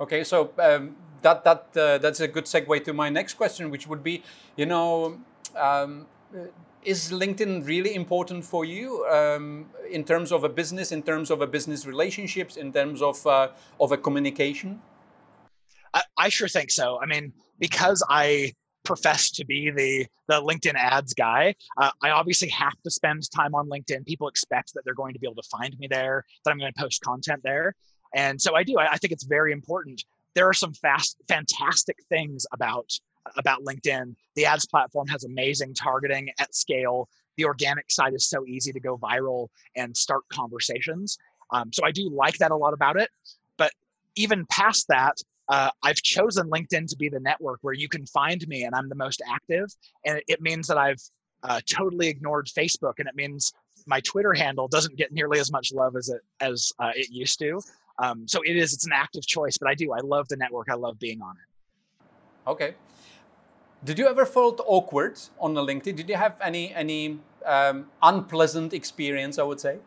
Okay, 0.00 0.24
so 0.24 0.52
um, 0.58 0.96
that 1.22 1.44
that 1.44 1.76
uh, 1.76 1.98
that's 1.98 2.20
a 2.20 2.28
good 2.28 2.44
segue 2.44 2.84
to 2.84 2.92
my 2.92 3.08
next 3.08 3.34
question, 3.34 3.70
which 3.70 3.86
would 3.86 4.02
be, 4.02 4.22
you 4.56 4.66
know, 4.66 5.18
um, 5.56 6.06
is 6.86 7.10
LinkedIn 7.10 7.66
really 7.66 7.94
important 7.94 8.44
for 8.44 8.64
you 8.64 9.04
um, 9.06 9.66
in 9.90 10.04
terms 10.04 10.30
of 10.30 10.44
a 10.44 10.48
business, 10.48 10.92
in 10.92 11.02
terms 11.02 11.30
of 11.30 11.42
a 11.42 11.46
business 11.46 11.84
relationships, 11.84 12.56
in 12.56 12.72
terms 12.72 13.02
of 13.02 13.26
uh, 13.26 13.48
of 13.80 13.92
a 13.92 13.96
communication? 13.96 14.80
I, 15.92 16.02
I 16.16 16.28
sure 16.28 16.48
think 16.48 16.70
so. 16.70 17.00
I 17.02 17.06
mean, 17.06 17.32
because 17.58 18.02
I 18.08 18.52
profess 18.84 19.30
to 19.32 19.44
be 19.44 19.70
the 19.70 20.06
the 20.28 20.40
LinkedIn 20.40 20.74
ads 20.76 21.12
guy. 21.12 21.54
Uh, 21.76 21.90
I 22.02 22.10
obviously 22.10 22.48
have 22.48 22.80
to 22.84 22.90
spend 22.90 23.28
time 23.30 23.54
on 23.54 23.68
LinkedIn. 23.68 24.06
People 24.06 24.28
expect 24.28 24.72
that 24.74 24.82
they're 24.84 24.94
going 24.94 25.12
to 25.12 25.18
be 25.18 25.26
able 25.26 25.42
to 25.42 25.48
find 25.48 25.76
me 25.78 25.88
there, 25.88 26.24
that 26.44 26.50
I'm 26.52 26.58
going 26.58 26.72
to 26.72 26.80
post 26.80 27.02
content 27.02 27.40
there, 27.42 27.74
and 28.14 28.40
so 28.40 28.54
I 28.54 28.62
do. 28.62 28.78
I, 28.78 28.92
I 28.92 28.96
think 28.96 29.12
it's 29.12 29.24
very 29.24 29.52
important. 29.52 30.04
There 30.34 30.48
are 30.48 30.54
some 30.54 30.74
fast, 30.74 31.16
fantastic 31.28 31.96
things 32.08 32.46
about 32.52 32.90
about 33.36 33.62
LinkedIn. 33.64 34.14
The 34.34 34.46
ads 34.46 34.66
platform 34.66 35.08
has 35.08 35.24
amazing 35.24 35.74
targeting 35.74 36.30
at 36.38 36.54
scale. 36.54 37.08
The 37.36 37.44
organic 37.44 37.90
side 37.90 38.14
is 38.14 38.28
so 38.28 38.46
easy 38.46 38.72
to 38.72 38.80
go 38.80 38.96
viral 38.96 39.48
and 39.74 39.96
start 39.96 40.22
conversations. 40.32 41.18
Um, 41.50 41.72
so 41.72 41.84
I 41.84 41.92
do 41.92 42.08
like 42.10 42.38
that 42.38 42.50
a 42.50 42.56
lot 42.56 42.72
about 42.72 42.96
it. 42.96 43.10
But 43.56 43.72
even 44.16 44.46
past 44.46 44.86
that, 44.88 45.16
uh, 45.48 45.70
I've 45.82 45.96
chosen 45.96 46.50
LinkedIn 46.50 46.88
to 46.88 46.96
be 46.96 47.08
the 47.08 47.20
network 47.20 47.60
where 47.62 47.74
you 47.74 47.88
can 47.88 48.04
find 48.06 48.46
me 48.48 48.64
and 48.64 48.74
I'm 48.74 48.88
the 48.88 48.96
most 48.96 49.22
active. 49.30 49.68
And 50.04 50.20
it, 50.26 50.40
means 50.40 50.66
that 50.66 50.78
I've 50.78 51.00
uh, 51.42 51.60
totally 51.66 52.08
ignored 52.08 52.46
Facebook, 52.46 52.94
and 52.98 53.08
it 53.08 53.14
means 53.14 53.52
my 53.86 54.00
Twitter 54.00 54.32
handle 54.32 54.66
doesn't 54.66 54.96
get 54.96 55.12
nearly 55.12 55.38
as 55.38 55.52
much 55.52 55.72
love 55.72 55.96
as 55.96 56.08
it 56.08 56.20
as 56.40 56.72
uh, 56.78 56.90
it 56.94 57.10
used 57.10 57.38
to. 57.38 57.60
Um, 57.98 58.26
so 58.26 58.42
it 58.42 58.56
is 58.56 58.74
it's 58.74 58.86
an 58.86 58.92
active 58.92 59.26
choice, 59.26 59.56
but 59.58 59.68
I 59.68 59.74
do 59.74 59.92
I 59.92 60.00
love 60.00 60.28
the 60.28 60.36
network. 60.36 60.68
I 60.70 60.74
love 60.74 60.98
being 60.98 61.22
on 61.22 61.36
it. 61.36 62.50
Okay. 62.50 62.74
Did 63.84 63.98
you 63.98 64.06
ever 64.06 64.26
felt 64.26 64.60
awkward 64.66 65.18
on 65.38 65.54
the 65.54 65.62
LinkedIn? 65.62 65.96
Did 65.96 66.08
you 66.08 66.16
have 66.16 66.36
any 66.42 66.74
any 66.74 67.20
um, 67.44 67.86
unpleasant 68.02 68.72
experience? 68.72 69.38
I 69.38 69.42
would 69.42 69.60
say. 69.60 69.78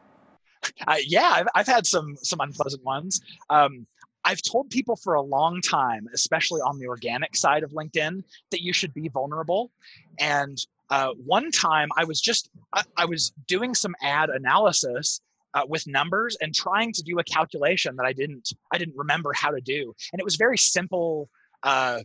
Uh, 0.87 0.97
yeah, 1.05 1.29
I've, 1.31 1.47
I've 1.55 1.67
had 1.67 1.85
some 1.85 2.15
some 2.21 2.39
unpleasant 2.39 2.83
ones. 2.83 3.21
Um, 3.49 3.87
I've 4.25 4.41
told 4.41 4.69
people 4.69 4.95
for 4.95 5.15
a 5.15 5.21
long 5.21 5.61
time, 5.61 6.07
especially 6.13 6.61
on 6.61 6.77
the 6.77 6.87
organic 6.87 7.35
side 7.35 7.63
of 7.63 7.71
LinkedIn, 7.71 8.23
that 8.51 8.61
you 8.61 8.73
should 8.73 8.93
be 8.93 9.07
vulnerable. 9.07 9.71
And 10.19 10.57
uh, 10.89 11.13
one 11.25 11.51
time 11.51 11.89
I 11.97 12.03
was 12.03 12.19
just, 12.19 12.49
I, 12.73 12.83
I, 12.97 13.05
was 13.05 13.31
doing 13.47 13.73
some 13.75 13.95
ad 14.01 14.29
analysis 14.29 15.21
uh, 15.53 15.61
with 15.67 15.87
numbers 15.87 16.37
and 16.41 16.53
trying 16.53 16.91
to 16.93 17.03
do 17.03 17.19
a 17.19 17.23
calculation 17.23 17.95
that 17.95 18.05
I 18.05 18.13
didn't, 18.13 18.53
I 18.73 18.77
didn't 18.77 18.97
remember 18.97 19.31
how 19.33 19.51
to 19.51 19.61
do. 19.61 19.93
And 20.11 20.19
it 20.19 20.25
was 20.25 20.35
very 20.35 20.57
simple, 20.57 21.29
uh, 21.63 21.99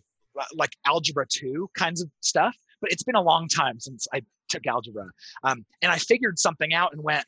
like 0.54 0.76
algebra 0.86 1.26
two 1.28 1.70
kinds 1.74 2.02
of 2.02 2.10
stuff, 2.20 2.56
but 2.80 2.90
it's 2.92 3.02
been 3.02 3.14
a 3.14 3.22
long 3.22 3.48
time 3.48 3.80
since 3.80 4.06
I 4.12 4.22
took 4.48 4.66
algebra. 4.66 5.06
Um, 5.42 5.64
and 5.82 5.90
I 5.90 5.98
figured 5.98 6.38
something 6.38 6.74
out 6.74 6.92
and 6.92 7.02
went, 7.02 7.24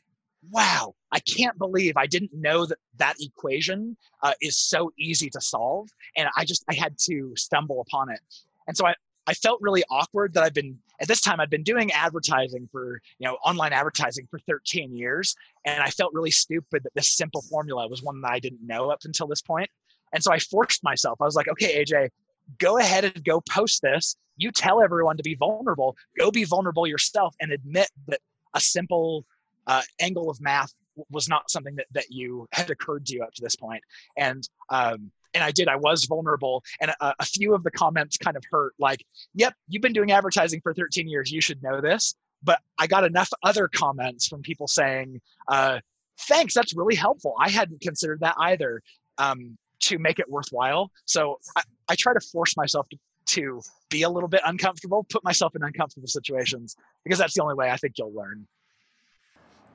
wow, 0.51 0.95
I 1.13 1.21
can't 1.21 1.59
believe 1.59 1.95
I 1.97 2.07
didn't 2.07 2.33
know 2.33 2.67
that 2.67 2.79
that 2.99 3.17
equation 3.21 3.97
uh, 4.23 4.35
is 4.41 4.59
so 4.59 4.93
easy 4.99 5.31
to 5.31 5.41
solve. 5.41 5.89
And 6.17 6.29
I 6.37 6.45
just, 6.45 6.65
I 6.69 6.75
had 6.75 6.97
to 7.07 7.33
stumble 7.37 7.81
upon 7.81 8.11
it. 8.11 8.21
And 8.67 8.77
so 8.77 8.87
I, 8.87 8.95
I 9.27 9.35
felt 9.35 9.61
really 9.61 9.83
awkward 9.91 10.35
that 10.35 10.45
I've 10.45 10.55
been, 10.55 10.79
at 11.01 11.09
this 11.09 11.21
time, 11.21 11.41
I'd 11.41 11.51
been 11.51 11.65
doing 11.65 11.91
advertising 11.93 12.69
for, 12.71 13.01
you 13.19 13.27
know, 13.27 13.35
online 13.45 13.73
advertising 13.73 14.27
for 14.31 14.39
13 14.41 14.95
years. 14.95 15.35
And 15.65 15.83
I 15.83 15.91
felt 15.91 16.15
really 16.15 16.31
stupid 16.31 16.85
that 16.85 16.95
this 16.95 17.17
simple 17.17 17.43
formula 17.43 17.89
was 17.89 18.03
one 18.03 18.21
that 18.21 18.31
I 18.31 18.39
didn't 18.39 18.65
know 18.65 18.91
up 18.91 19.01
until 19.05 19.27
this 19.27 19.43
point. 19.43 19.69
And 20.13 20.23
so 20.23 20.33
I 20.33 20.39
forced 20.39 20.85
myself. 20.85 21.21
I 21.21 21.25
was 21.25 21.35
like, 21.35 21.49
okay, 21.49 21.85
AJ, 21.85 22.11
go 22.59 22.79
ahead 22.79 23.05
and 23.05 23.25
go 23.25 23.41
post 23.41 23.83
this. 23.83 24.17
You 24.37 24.51
tell 24.53 24.83
everyone 24.83 25.17
to 25.17 25.23
be 25.23 25.35
vulnerable. 25.35 25.97
Go 26.19 26.31
be 26.31 26.45
vulnerable 26.45 26.87
yourself 26.87 27.35
and 27.41 27.53
admit 27.53 27.89
that 28.09 28.21
a 28.55 28.61
simple 28.61 29.25
uh, 29.67 29.83
angle 30.01 30.31
of 30.31 30.41
math 30.41 30.73
was 31.11 31.29
not 31.29 31.51
something 31.51 31.77
that, 31.77 31.87
that 31.93 32.11
you 32.11 32.49
had 32.53 32.71
occurred 32.71 33.07
to 33.07 33.15
you 33.15 33.23
up 33.23 33.33
to 33.35 33.43
this 33.43 33.57
point. 33.57 33.83
And 34.17 34.49
um, 34.71 35.11
and 35.35 35.45
I 35.45 35.51
did. 35.51 35.69
I 35.69 35.77
was 35.77 36.07
vulnerable, 36.07 36.65
and 36.81 36.91
a, 36.91 37.15
a, 37.19 37.25
few 37.25 37.55
of 37.55 37.63
the 37.63 37.71
comments 37.71 38.17
kind 38.17 38.39
of 38.39 38.45
hurt. 38.51 38.73
Like, 38.79 39.05
"Yep, 39.35 39.55
you've 39.69 39.83
been 39.83 39.93
doing 39.93 40.11
advertising 40.11 40.63
for 40.63 40.73
13 40.73 41.07
years. 41.09 41.31
You 41.31 41.43
should 41.43 41.63
know 41.63 41.81
this." 41.83 42.15
But 42.43 42.61
I 42.79 42.87
got 42.87 43.05
enough 43.05 43.31
other 43.43 43.69
comments 43.69 44.27
from 44.27 44.41
people 44.41 44.67
saying, 44.67 45.21
uh, 45.49 45.81
"Thanks, 46.21 46.55
that's 46.55 46.75
really 46.75 46.95
helpful. 46.95 47.35
I 47.39 47.51
hadn't 47.51 47.83
considered 47.83 48.21
that 48.21 48.35
either." 48.39 48.83
Um, 49.19 49.59
to 49.81 49.99
make 49.99 50.19
it 50.19 50.29
worthwhile. 50.31 50.91
So 51.05 51.39
I, 51.57 51.63
I 51.89 51.95
try 51.95 52.13
to 52.15 52.21
force 52.21 52.57
myself 52.57 52.89
to, 52.91 52.97
to 53.27 53.61
be 53.91 54.03
a 54.03 54.09
little 54.09 54.29
bit 54.29 54.41
uncomfortable, 54.45 55.05
put 55.11 55.23
myself 55.25 55.55
in 55.55 55.63
uncomfortable 55.63 56.09
situations, 56.09 56.77
because 57.05 57.19
that's 57.19 57.35
the 57.35 57.43
only 57.43 57.55
way 57.55 57.71
I 57.71 57.77
think 57.77 57.95
you'll 57.99 58.15
learn. 58.15 58.47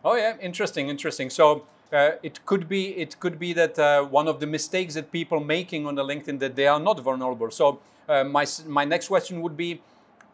Oh 0.03 0.15
yeah, 0.15 0.35
interesting, 0.41 0.89
interesting. 0.89 1.29
So 1.29 1.67
uh, 1.93 2.11
it 2.23 2.43
could 2.45 2.67
be 2.67 2.97
it 2.97 3.19
could 3.19 3.37
be 3.37 3.53
that 3.53 3.77
uh, 3.77 4.03
one 4.03 4.27
of 4.27 4.39
the 4.39 4.47
mistakes 4.47 4.95
that 4.95 5.11
people 5.11 5.39
making 5.39 5.85
on 5.85 5.95
the 5.95 6.03
LinkedIn 6.03 6.39
that 6.39 6.55
they 6.55 6.67
are 6.67 6.79
not 6.79 6.99
vulnerable. 6.99 7.51
So 7.51 7.79
uh, 8.09 8.23
my 8.23 8.45
my 8.65 8.85
next 8.85 9.09
question 9.09 9.41
would 9.41 9.55
be, 9.55 9.81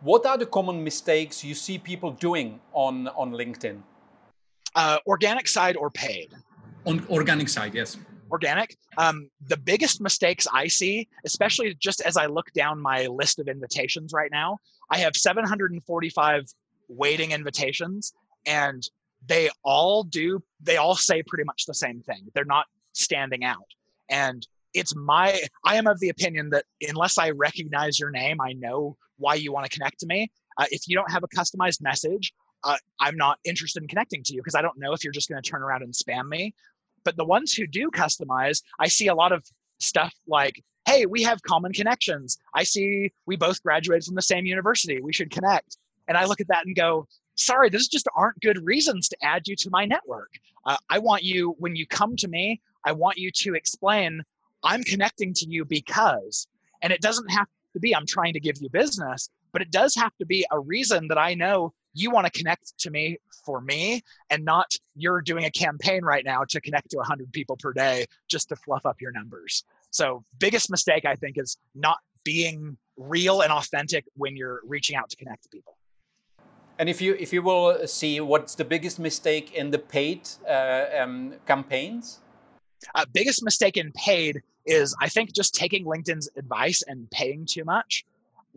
what 0.02 0.26
are 0.26 0.38
the 0.38 0.46
common 0.46 0.84
mistakes 0.84 1.44
you 1.44 1.56
see 1.56 1.78
people 1.78 2.12
doing 2.12 2.62
on 2.72 3.10
on 3.10 3.32
LinkedIn? 3.32 3.82
Uh, 4.76 4.98
organic 5.06 5.48
side 5.48 5.76
or 5.76 5.90
paid? 5.90 6.30
On 6.86 7.06
organic 7.10 7.50
side, 7.50 7.74
yes. 7.74 7.98
Organic. 8.32 8.76
Um, 8.98 9.30
the 9.48 9.58
biggest 9.58 10.02
mistakes 10.02 10.48
I 10.52 10.68
see, 10.68 11.08
especially 11.26 11.74
just 11.76 12.02
as 12.02 12.18
I 12.18 12.26
look 12.26 12.52
down 12.54 12.82
my 12.82 13.08
list 13.08 13.40
of 13.40 13.48
invitations 13.48 14.14
right 14.14 14.32
now, 14.32 14.60
I 14.90 14.98
have 15.00 15.16
745 15.16 16.46
waiting 16.90 17.32
invitations, 17.32 18.14
and 18.46 18.88
they 19.26 19.50
all 19.64 20.04
do 20.04 20.42
they 20.62 20.78
all 20.78 20.96
say 20.96 21.24
pretty 21.24 21.44
much 21.44 21.66
the 21.66 21.74
same 21.74 22.02
thing. 22.02 22.28
They're 22.34 22.46
not 22.46 22.66
standing 22.94 23.44
out. 23.44 23.66
And 24.10 24.46
it's 24.74 24.96
my 24.96 25.40
i 25.66 25.76
am 25.76 25.88
of 25.88 26.00
the 26.00 26.10
opinion 26.10 26.50
that 26.50 26.66
unless 26.88 27.18
i 27.18 27.30
recognize 27.32 28.00
your 28.00 28.10
name 28.10 28.40
i 28.42 28.54
know 28.54 28.96
why 29.18 29.34
you 29.34 29.52
want 29.52 29.66
to 29.66 29.72
connect 29.72 30.00
to 30.00 30.06
me. 30.06 30.32
Uh, 30.58 30.66
if 30.72 30.88
you 30.88 30.96
don't 30.96 31.12
have 31.12 31.24
a 31.24 31.28
customized 31.30 31.82
message 31.82 32.34
uh, 32.64 32.78
i'm 33.00 33.16
not 33.16 33.40
interested 33.44 33.82
in 33.82 33.88
connecting 33.88 34.22
to 34.24 34.34
you 34.34 34.42
because 34.42 34.56
i 34.56 34.62
don't 34.62 34.78
know 34.78 34.94
if 34.94 35.04
you're 35.04 35.14
just 35.14 35.30
going 35.30 35.42
to 35.42 35.50
turn 35.50 35.62
around 35.62 35.84
and 35.84 35.94
spam 35.94 36.28
me 36.28 36.54
but 37.08 37.16
the 37.16 37.32
ones 37.38 37.54
who 37.54 37.66
do 37.66 37.90
customize 37.90 38.62
i 38.80 38.88
see 38.88 39.08
a 39.08 39.16
lot 39.16 39.32
of 39.32 39.42
stuff 39.80 40.14
like 40.28 40.62
hey 40.88 41.06
we 41.06 41.22
have 41.22 41.42
common 41.42 41.72
connections. 41.74 42.38
I 42.54 42.64
see 42.64 43.12
we 43.26 43.36
both 43.36 43.62
graduated 43.62 44.06
from 44.06 44.16
the 44.16 44.22
same 44.22 44.46
university. 44.46 45.02
We 45.02 45.14
should 45.14 45.32
connect. 45.38 45.78
And 46.08 46.18
i 46.18 46.24
look 46.26 46.42
at 46.42 46.48
that 46.48 46.66
and 46.66 46.76
go 46.76 47.08
sorry, 47.38 47.70
those 47.70 47.88
just 47.88 48.08
aren't 48.16 48.40
good 48.42 48.66
reasons 48.66 49.08
to 49.10 49.18
add 49.22 49.48
you 49.48 49.56
to 49.56 49.70
my 49.70 49.86
network. 49.86 50.32
Uh, 50.66 50.78
I 50.90 51.00
want 51.00 51.24
you, 51.24 51.56
when 51.60 51.76
you 51.76 51.86
come 51.88 52.16
to 52.18 52.28
me, 52.28 52.62
I 52.84 52.92
want 52.92 53.18
you 53.18 53.32
to 53.32 53.54
explain, 53.54 54.24
I'm 54.64 54.84
connecting 54.84 55.34
to 55.36 55.46
you 55.48 55.64
because, 55.64 56.48
and 56.82 56.92
it 56.92 57.02
doesn't 57.02 57.30
have 57.30 57.48
to 57.74 57.80
be, 57.80 57.96
I'm 57.96 58.08
trying 58.08 58.34
to 58.34 58.40
give 58.40 58.58
you 58.60 58.70
business, 58.70 59.30
but 59.54 59.62
it 59.62 59.72
does 59.72 59.96
have 59.96 60.16
to 60.18 60.26
be 60.26 60.46
a 60.52 60.60
reason 60.60 61.08
that 61.10 61.18
I 61.18 61.36
know 61.36 61.74
you 61.98 62.12
want 62.12 62.26
to 62.26 62.32
connect 62.32 62.78
to 62.80 62.92
me 62.92 63.18
for 63.46 63.60
me 63.62 64.04
and 64.30 64.46
not 64.46 64.76
you're 64.96 65.22
doing 65.22 65.46
a 65.46 65.52
campaign 65.52 66.04
right 66.04 66.24
now 66.24 66.44
to 66.44 66.62
connect 66.62 66.92
to 66.92 66.98
100 66.98 67.32
people 67.32 67.58
per 67.58 67.74
day 67.74 68.06
just 68.28 68.50
to 68.50 68.56
fluff 68.56 68.86
up 68.86 69.02
your 69.02 69.12
numbers. 69.12 69.64
So, 69.92 70.24
biggest 70.38 70.70
mistake 70.70 71.06
I 71.06 71.16
think 71.16 71.38
is 71.38 71.58
not 71.74 71.98
being 72.24 72.78
real 72.98 73.42
and 73.42 73.52
authentic 73.52 74.06
when 74.16 74.36
you're 74.36 74.62
reaching 74.66 74.96
out 74.96 75.10
to 75.10 75.16
connect 75.16 75.44
to 75.44 75.50
people. 75.50 75.78
And 76.80 76.90
if 76.90 77.02
you 77.02 77.16
if 77.20 77.34
you 77.34 77.42
will 77.42 77.88
see 77.88 78.20
what's 78.20 78.54
the 78.54 78.66
biggest 78.66 79.00
mistake 79.00 79.54
in 79.54 79.72
the 79.72 79.80
paid 79.80 80.30
uh, 80.48 80.86
um, 81.00 81.34
campaigns? 81.48 82.20
Uh, 82.94 83.06
biggest 83.12 83.44
mistake 83.44 83.78
in 83.78 83.92
paid 83.94 84.44
is 84.66 84.96
I 85.02 85.10
think 85.10 85.34
just 85.34 85.56
taking 85.56 85.86
LinkedIn's 85.86 86.30
advice 86.36 86.84
and 86.88 87.10
paying 87.10 87.46
too 87.46 87.64
much. 87.64 88.06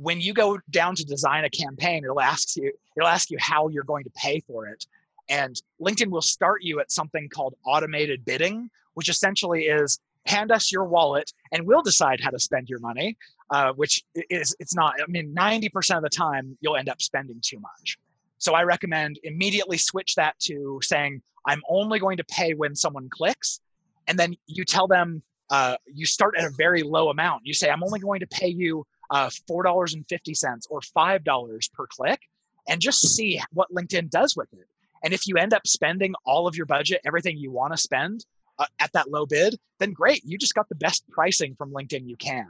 When 0.01 0.21
you 0.21 0.33
go 0.33 0.59
down 0.71 0.95
to 0.97 1.05
design 1.05 1.45
a 1.45 1.51
campaign, 1.51 2.05
it'll 2.05 2.21
ask 2.21 2.57
you 2.57 2.73
it'll 2.97 3.09
ask 3.09 3.31
you 3.31 3.39
how 3.41 3.69
you're 3.69 3.85
going 3.93 4.05
to 4.05 4.11
pay 4.11 4.41
for 4.41 4.67
it, 4.67 4.87
and 5.29 5.55
LinkedIn 5.81 6.11
will 6.11 6.23
start 6.23 6.63
you 6.63 6.81
at 6.81 6.91
something 6.91 7.29
called 7.29 7.55
automated 7.65 8.25
bidding, 8.25 8.71
which 8.95 9.09
essentially 9.09 9.65
is 9.65 10.01
hand 10.27 10.51
us 10.53 10.71
your 10.71 10.85
wallet 10.85 11.33
and 11.53 11.67
we'll 11.67 11.83
decide 11.83 12.21
how 12.21 12.31
to 12.31 12.39
spend 12.39 12.69
your 12.69 12.79
money. 12.81 13.17
Uh, 13.51 13.73
which 13.73 14.05
is 14.39 14.55
it's 14.61 14.77
not. 14.77 14.95
I 15.03 15.11
mean, 15.11 15.35
ninety 15.35 15.69
percent 15.69 15.99
of 15.99 16.05
the 16.05 16.17
time 16.17 16.57
you'll 16.61 16.77
end 16.77 16.89
up 16.89 17.03
spending 17.03 17.41
too 17.43 17.59
much. 17.59 17.99
So 18.39 18.55
I 18.55 18.63
recommend 18.63 19.19
immediately 19.25 19.77
switch 19.77 20.15
that 20.15 20.39
to 20.41 20.81
saying, 20.83 21.21
I'm 21.47 21.63
only 21.69 21.99
going 21.99 22.17
to 22.17 22.25
pay 22.25 22.55
when 22.55 22.75
someone 22.75 23.09
clicks. 23.11 23.61
And 24.07 24.19
then 24.19 24.35
you 24.47 24.65
tell 24.65 24.87
them, 24.87 25.23
uh, 25.51 25.77
you 25.87 26.07
start 26.07 26.37
at 26.39 26.45
a 26.45 26.51
very 26.51 26.83
low 26.83 27.11
amount. 27.11 27.43
You 27.45 27.53
say, 27.53 27.69
I'm 27.69 27.85
only 27.85 28.01
going 28.01 28.21
to 28.21 28.27
pay 28.27 28.49
you 28.49 28.87
uh, 29.11 29.29
$4.50 29.51 30.67
or 30.71 30.81
$5 30.81 31.73
per 31.73 31.87
click 31.87 32.21
and 32.69 32.81
just 32.81 33.01
see 33.15 33.41
what 33.53 33.73
LinkedIn 33.73 34.11
does 34.11 34.37
with 34.37 34.53
it. 34.53 34.67
And 35.03 35.13
if 35.13 35.27
you 35.27 35.37
end 35.37 35.55
up 35.55 35.67
spending 35.67 36.15
all 36.25 36.47
of 36.47 36.57
your 36.57 36.67
budget, 36.67 37.01
everything 37.05 37.37
you 37.37 37.51
want 37.51 37.73
to 37.73 37.77
spend 37.77 38.25
uh, 38.59 38.67
at 38.79 38.93
that 38.93 39.11
low 39.11 39.27
bid, 39.27 39.59
then 39.79 39.93
great. 39.93 40.23
You 40.25 40.39
just 40.39 40.55
got 40.55 40.69
the 40.69 40.75
best 40.75 41.09
pricing 41.11 41.55
from 41.57 41.73
LinkedIn 41.73 42.07
you 42.07 42.17
can. 42.17 42.47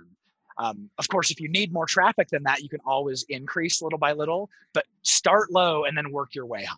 Um, 0.59 0.91
of 0.99 1.09
course, 1.09 1.31
if 1.31 1.41
you 1.41 1.49
need 1.49 1.73
more 1.73 1.87
traffic 1.87 2.29
than 2.29 2.43
that, 2.43 2.63
you 2.63 2.69
can 2.69 2.81
always 2.85 3.25
increase 3.29 3.81
little 3.81 3.99
by 3.99 4.13
little, 4.13 4.51
but 4.75 4.85
start 5.03 5.51
low 5.51 5.85
and 5.85 5.97
then 5.97 6.13
work 6.13 6.35
your 6.35 6.45
way 6.45 6.65
high. 6.65 6.77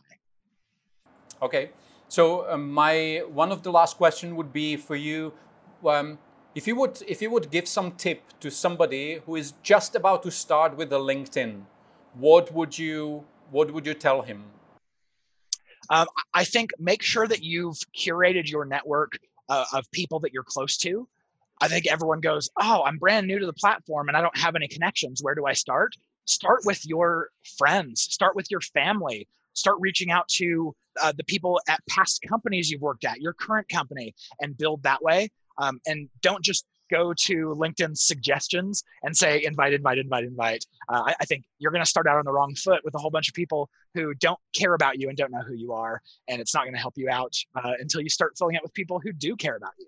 Okay. 1.40 1.70
So 2.08 2.48
um, 2.48 2.70
my 2.70 3.22
one 3.26 3.50
of 3.50 3.62
the 3.62 3.72
last 3.72 3.96
question 3.96 4.36
would 4.36 4.52
be 4.52 4.76
for 4.76 4.94
you. 4.94 5.32
Um, 5.84 6.18
if 6.54 6.66
you 6.66 6.76
would 6.76 7.02
if 7.06 7.22
you 7.22 7.30
would 7.30 7.50
give 7.50 7.66
some 7.66 7.92
tip 7.92 8.22
to 8.40 8.50
somebody 8.50 9.20
who 9.26 9.36
is 9.36 9.54
just 9.62 9.94
about 9.94 10.22
to 10.24 10.30
start 10.30 10.76
with 10.76 10.92
a 10.92 10.98
LinkedIn, 10.98 11.62
what 12.14 12.52
would 12.52 12.78
you 12.78 13.24
what 13.50 13.72
would 13.72 13.86
you 13.86 13.94
tell 13.94 14.22
him? 14.22 14.44
Um, 15.90 16.06
I 16.34 16.44
think 16.44 16.70
make 16.78 17.02
sure 17.02 17.26
that 17.26 17.42
you've 17.42 17.78
curated 17.96 18.48
your 18.50 18.64
network 18.64 19.18
uh, 19.48 19.64
of 19.72 19.90
people 19.92 20.20
that 20.20 20.32
you're 20.32 20.44
close 20.44 20.76
to. 20.78 21.08
I 21.60 21.68
think 21.68 21.86
everyone 21.86 22.20
goes, 22.20 22.50
Oh, 22.60 22.82
I'm 22.84 22.98
brand 22.98 23.26
new 23.26 23.38
to 23.38 23.46
the 23.46 23.52
platform 23.52 24.08
and 24.08 24.16
I 24.16 24.20
don't 24.20 24.36
have 24.36 24.54
any 24.54 24.68
connections. 24.68 25.22
Where 25.22 25.34
do 25.34 25.46
I 25.46 25.52
start? 25.52 25.94
Start 26.24 26.60
with 26.64 26.86
your 26.86 27.30
friends, 27.58 28.02
start 28.02 28.36
with 28.36 28.50
your 28.50 28.60
family, 28.60 29.26
start 29.54 29.78
reaching 29.80 30.10
out 30.10 30.28
to 30.28 30.74
uh, 31.02 31.12
the 31.16 31.24
people 31.24 31.60
at 31.68 31.80
past 31.88 32.22
companies 32.28 32.70
you've 32.70 32.82
worked 32.82 33.04
at, 33.04 33.20
your 33.20 33.32
current 33.32 33.68
company, 33.68 34.14
and 34.40 34.56
build 34.56 34.82
that 34.82 35.02
way. 35.02 35.30
Um, 35.62 35.80
and 35.86 36.08
don't 36.20 36.44
just 36.44 36.64
go 36.90 37.14
to 37.14 37.34
LinkedIn 37.58 37.96
suggestions 37.96 38.84
and 39.02 39.16
say 39.16 39.42
invite, 39.44 39.72
invite, 39.72 39.98
invite, 39.98 40.24
invite. 40.24 40.64
Uh, 40.88 41.02
I, 41.06 41.14
I, 41.20 41.24
think 41.24 41.44
you're 41.58 41.72
going 41.72 41.82
to 41.82 41.88
start 41.88 42.06
out 42.06 42.18
on 42.18 42.24
the 42.24 42.32
wrong 42.32 42.54
foot 42.54 42.80
with 42.84 42.94
a 42.94 42.98
whole 42.98 43.10
bunch 43.10 43.28
of 43.28 43.34
people 43.34 43.70
who 43.94 44.12
don't 44.14 44.38
care 44.54 44.74
about 44.74 44.98
you 45.00 45.08
and 45.08 45.16
don't 45.16 45.32
know 45.32 45.40
who 45.40 45.54
you 45.54 45.72
are, 45.72 46.02
and 46.28 46.40
it's 46.40 46.54
not 46.54 46.64
going 46.64 46.74
to 46.74 46.80
help 46.80 46.94
you 46.96 47.08
out 47.08 47.34
uh, 47.56 47.72
until 47.78 48.00
you 48.02 48.10
start 48.10 48.32
filling 48.36 48.56
it 48.56 48.62
with 48.62 48.74
people 48.74 49.00
who 49.02 49.12
do 49.12 49.34
care 49.36 49.56
about 49.56 49.72
you. 49.78 49.86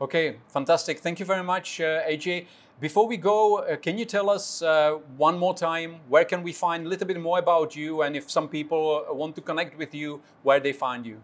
Okay, 0.00 0.36
fantastic. 0.48 1.00
Thank 1.00 1.20
you 1.20 1.26
very 1.26 1.42
much, 1.42 1.80
uh, 1.80 2.12
AJ. 2.12 2.46
Before 2.78 3.06
we 3.06 3.16
go, 3.16 3.58
uh, 3.60 3.76
can 3.76 3.96
you 3.96 4.04
tell 4.04 4.28
us 4.28 4.60
uh, 4.60 4.98
one 5.16 5.38
more 5.38 5.54
time 5.54 5.96
where 6.08 6.26
can 6.26 6.42
we 6.42 6.52
find 6.52 6.86
a 6.86 6.88
little 6.88 7.06
bit 7.06 7.18
more 7.20 7.38
about 7.38 7.74
you, 7.74 8.02
and 8.02 8.14
if 8.14 8.30
some 8.30 8.48
people 8.48 9.04
want 9.10 9.34
to 9.36 9.40
connect 9.40 9.78
with 9.78 9.94
you, 9.94 10.20
where 10.42 10.60
they 10.60 10.72
find 10.72 11.06
you? 11.06 11.22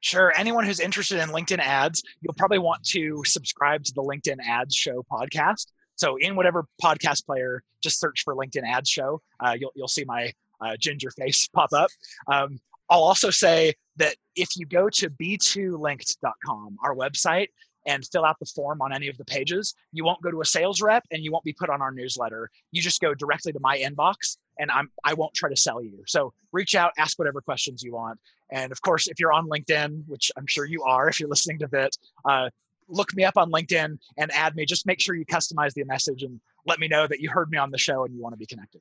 Sure. 0.00 0.32
Anyone 0.36 0.64
who's 0.64 0.80
interested 0.80 1.20
in 1.20 1.28
LinkedIn 1.28 1.58
ads, 1.58 2.02
you'll 2.22 2.34
probably 2.34 2.58
want 2.58 2.82
to 2.84 3.22
subscribe 3.24 3.84
to 3.84 3.92
the 3.94 4.02
LinkedIn 4.02 4.38
Ads 4.46 4.74
Show 4.74 5.04
podcast. 5.10 5.66
So, 5.96 6.16
in 6.16 6.36
whatever 6.36 6.64
podcast 6.82 7.26
player, 7.26 7.62
just 7.82 8.00
search 8.00 8.22
for 8.24 8.34
LinkedIn 8.34 8.66
Ads 8.66 8.88
Show. 8.88 9.20
Uh, 9.38 9.56
you'll 9.58 9.72
you'll 9.74 9.88
see 9.88 10.04
my 10.04 10.32
uh, 10.60 10.76
ginger 10.78 11.10
face 11.10 11.46
pop 11.54 11.72
up. 11.74 11.90
Um, 12.26 12.58
I'll 12.88 13.04
also 13.04 13.30
say 13.30 13.74
that 13.96 14.16
if 14.34 14.48
you 14.56 14.66
go 14.66 14.88
to 14.88 15.10
b2linked.com, 15.10 16.76
our 16.82 16.94
website, 16.94 17.48
and 17.86 18.06
fill 18.06 18.24
out 18.24 18.38
the 18.38 18.46
form 18.46 18.82
on 18.82 18.92
any 18.92 19.08
of 19.08 19.16
the 19.16 19.24
pages, 19.24 19.74
you 19.92 20.04
won't 20.04 20.22
go 20.22 20.30
to 20.30 20.40
a 20.40 20.44
sales 20.44 20.80
rep 20.80 21.04
and 21.10 21.22
you 21.22 21.32
won't 21.32 21.44
be 21.44 21.52
put 21.52 21.70
on 21.70 21.80
our 21.80 21.90
newsletter. 21.90 22.50
You 22.72 22.82
just 22.82 23.00
go 23.00 23.14
directly 23.14 23.52
to 23.52 23.60
my 23.60 23.78
inbox 23.78 24.36
and 24.58 24.70
I'm 24.70 24.90
I 25.04 25.14
won't 25.14 25.34
try 25.34 25.48
to 25.48 25.56
sell 25.56 25.82
you. 25.82 26.02
So 26.06 26.32
reach 26.52 26.74
out, 26.74 26.92
ask 26.98 27.18
whatever 27.18 27.40
questions 27.40 27.82
you 27.82 27.92
want. 27.92 28.18
And 28.52 28.72
of 28.72 28.82
course, 28.82 29.08
if 29.08 29.18
you're 29.18 29.32
on 29.32 29.48
LinkedIn, 29.48 30.04
which 30.06 30.30
I'm 30.36 30.46
sure 30.46 30.64
you 30.64 30.82
are 30.82 31.08
if 31.08 31.20
you're 31.20 31.28
listening 31.28 31.58
to 31.60 31.68
it, 31.72 31.96
uh, 32.28 32.50
look 32.88 33.14
me 33.14 33.24
up 33.24 33.36
on 33.36 33.50
LinkedIn 33.50 33.98
and 34.18 34.30
add 34.32 34.56
me. 34.56 34.66
Just 34.66 34.86
make 34.86 35.00
sure 35.00 35.14
you 35.14 35.24
customize 35.24 35.72
the 35.72 35.84
message 35.84 36.22
and 36.22 36.40
let 36.66 36.78
me 36.78 36.88
know 36.88 37.06
that 37.06 37.20
you 37.20 37.30
heard 37.30 37.50
me 37.50 37.58
on 37.58 37.70
the 37.70 37.78
show 37.78 38.04
and 38.04 38.14
you 38.14 38.20
want 38.20 38.32
to 38.32 38.38
be 38.38 38.46
connected. 38.46 38.80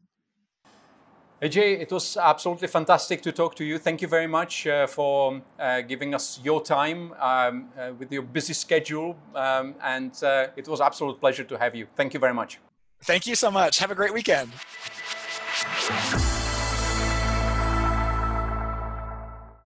AJ, 1.41 1.79
it 1.79 1.89
was 1.89 2.17
absolutely 2.17 2.67
fantastic 2.67 3.21
to 3.21 3.31
talk 3.31 3.55
to 3.55 3.63
you. 3.63 3.77
Thank 3.77 4.01
you 4.01 4.09
very 4.09 4.27
much 4.27 4.67
uh, 4.67 4.87
for 4.87 5.41
uh, 5.57 5.79
giving 5.81 6.13
us 6.13 6.37
your 6.43 6.61
time 6.61 7.13
um, 7.13 7.69
uh, 7.79 7.93
with 7.97 8.11
your 8.11 8.23
busy 8.23 8.53
schedule. 8.53 9.15
Um, 9.33 9.75
and 9.81 10.11
uh, 10.21 10.47
it 10.57 10.67
was 10.67 10.81
absolute 10.81 11.17
pleasure 11.21 11.45
to 11.45 11.57
have 11.57 11.75
you. 11.75 11.87
Thank 11.95 12.13
you 12.13 12.19
very 12.19 12.33
much. 12.33 12.59
Thank 13.03 13.25
you 13.25 13.35
so 13.35 13.49
much. 13.49 13.79
Have 13.79 13.91
a 13.91 13.95
great 13.95 14.13
weekend. 14.13 14.51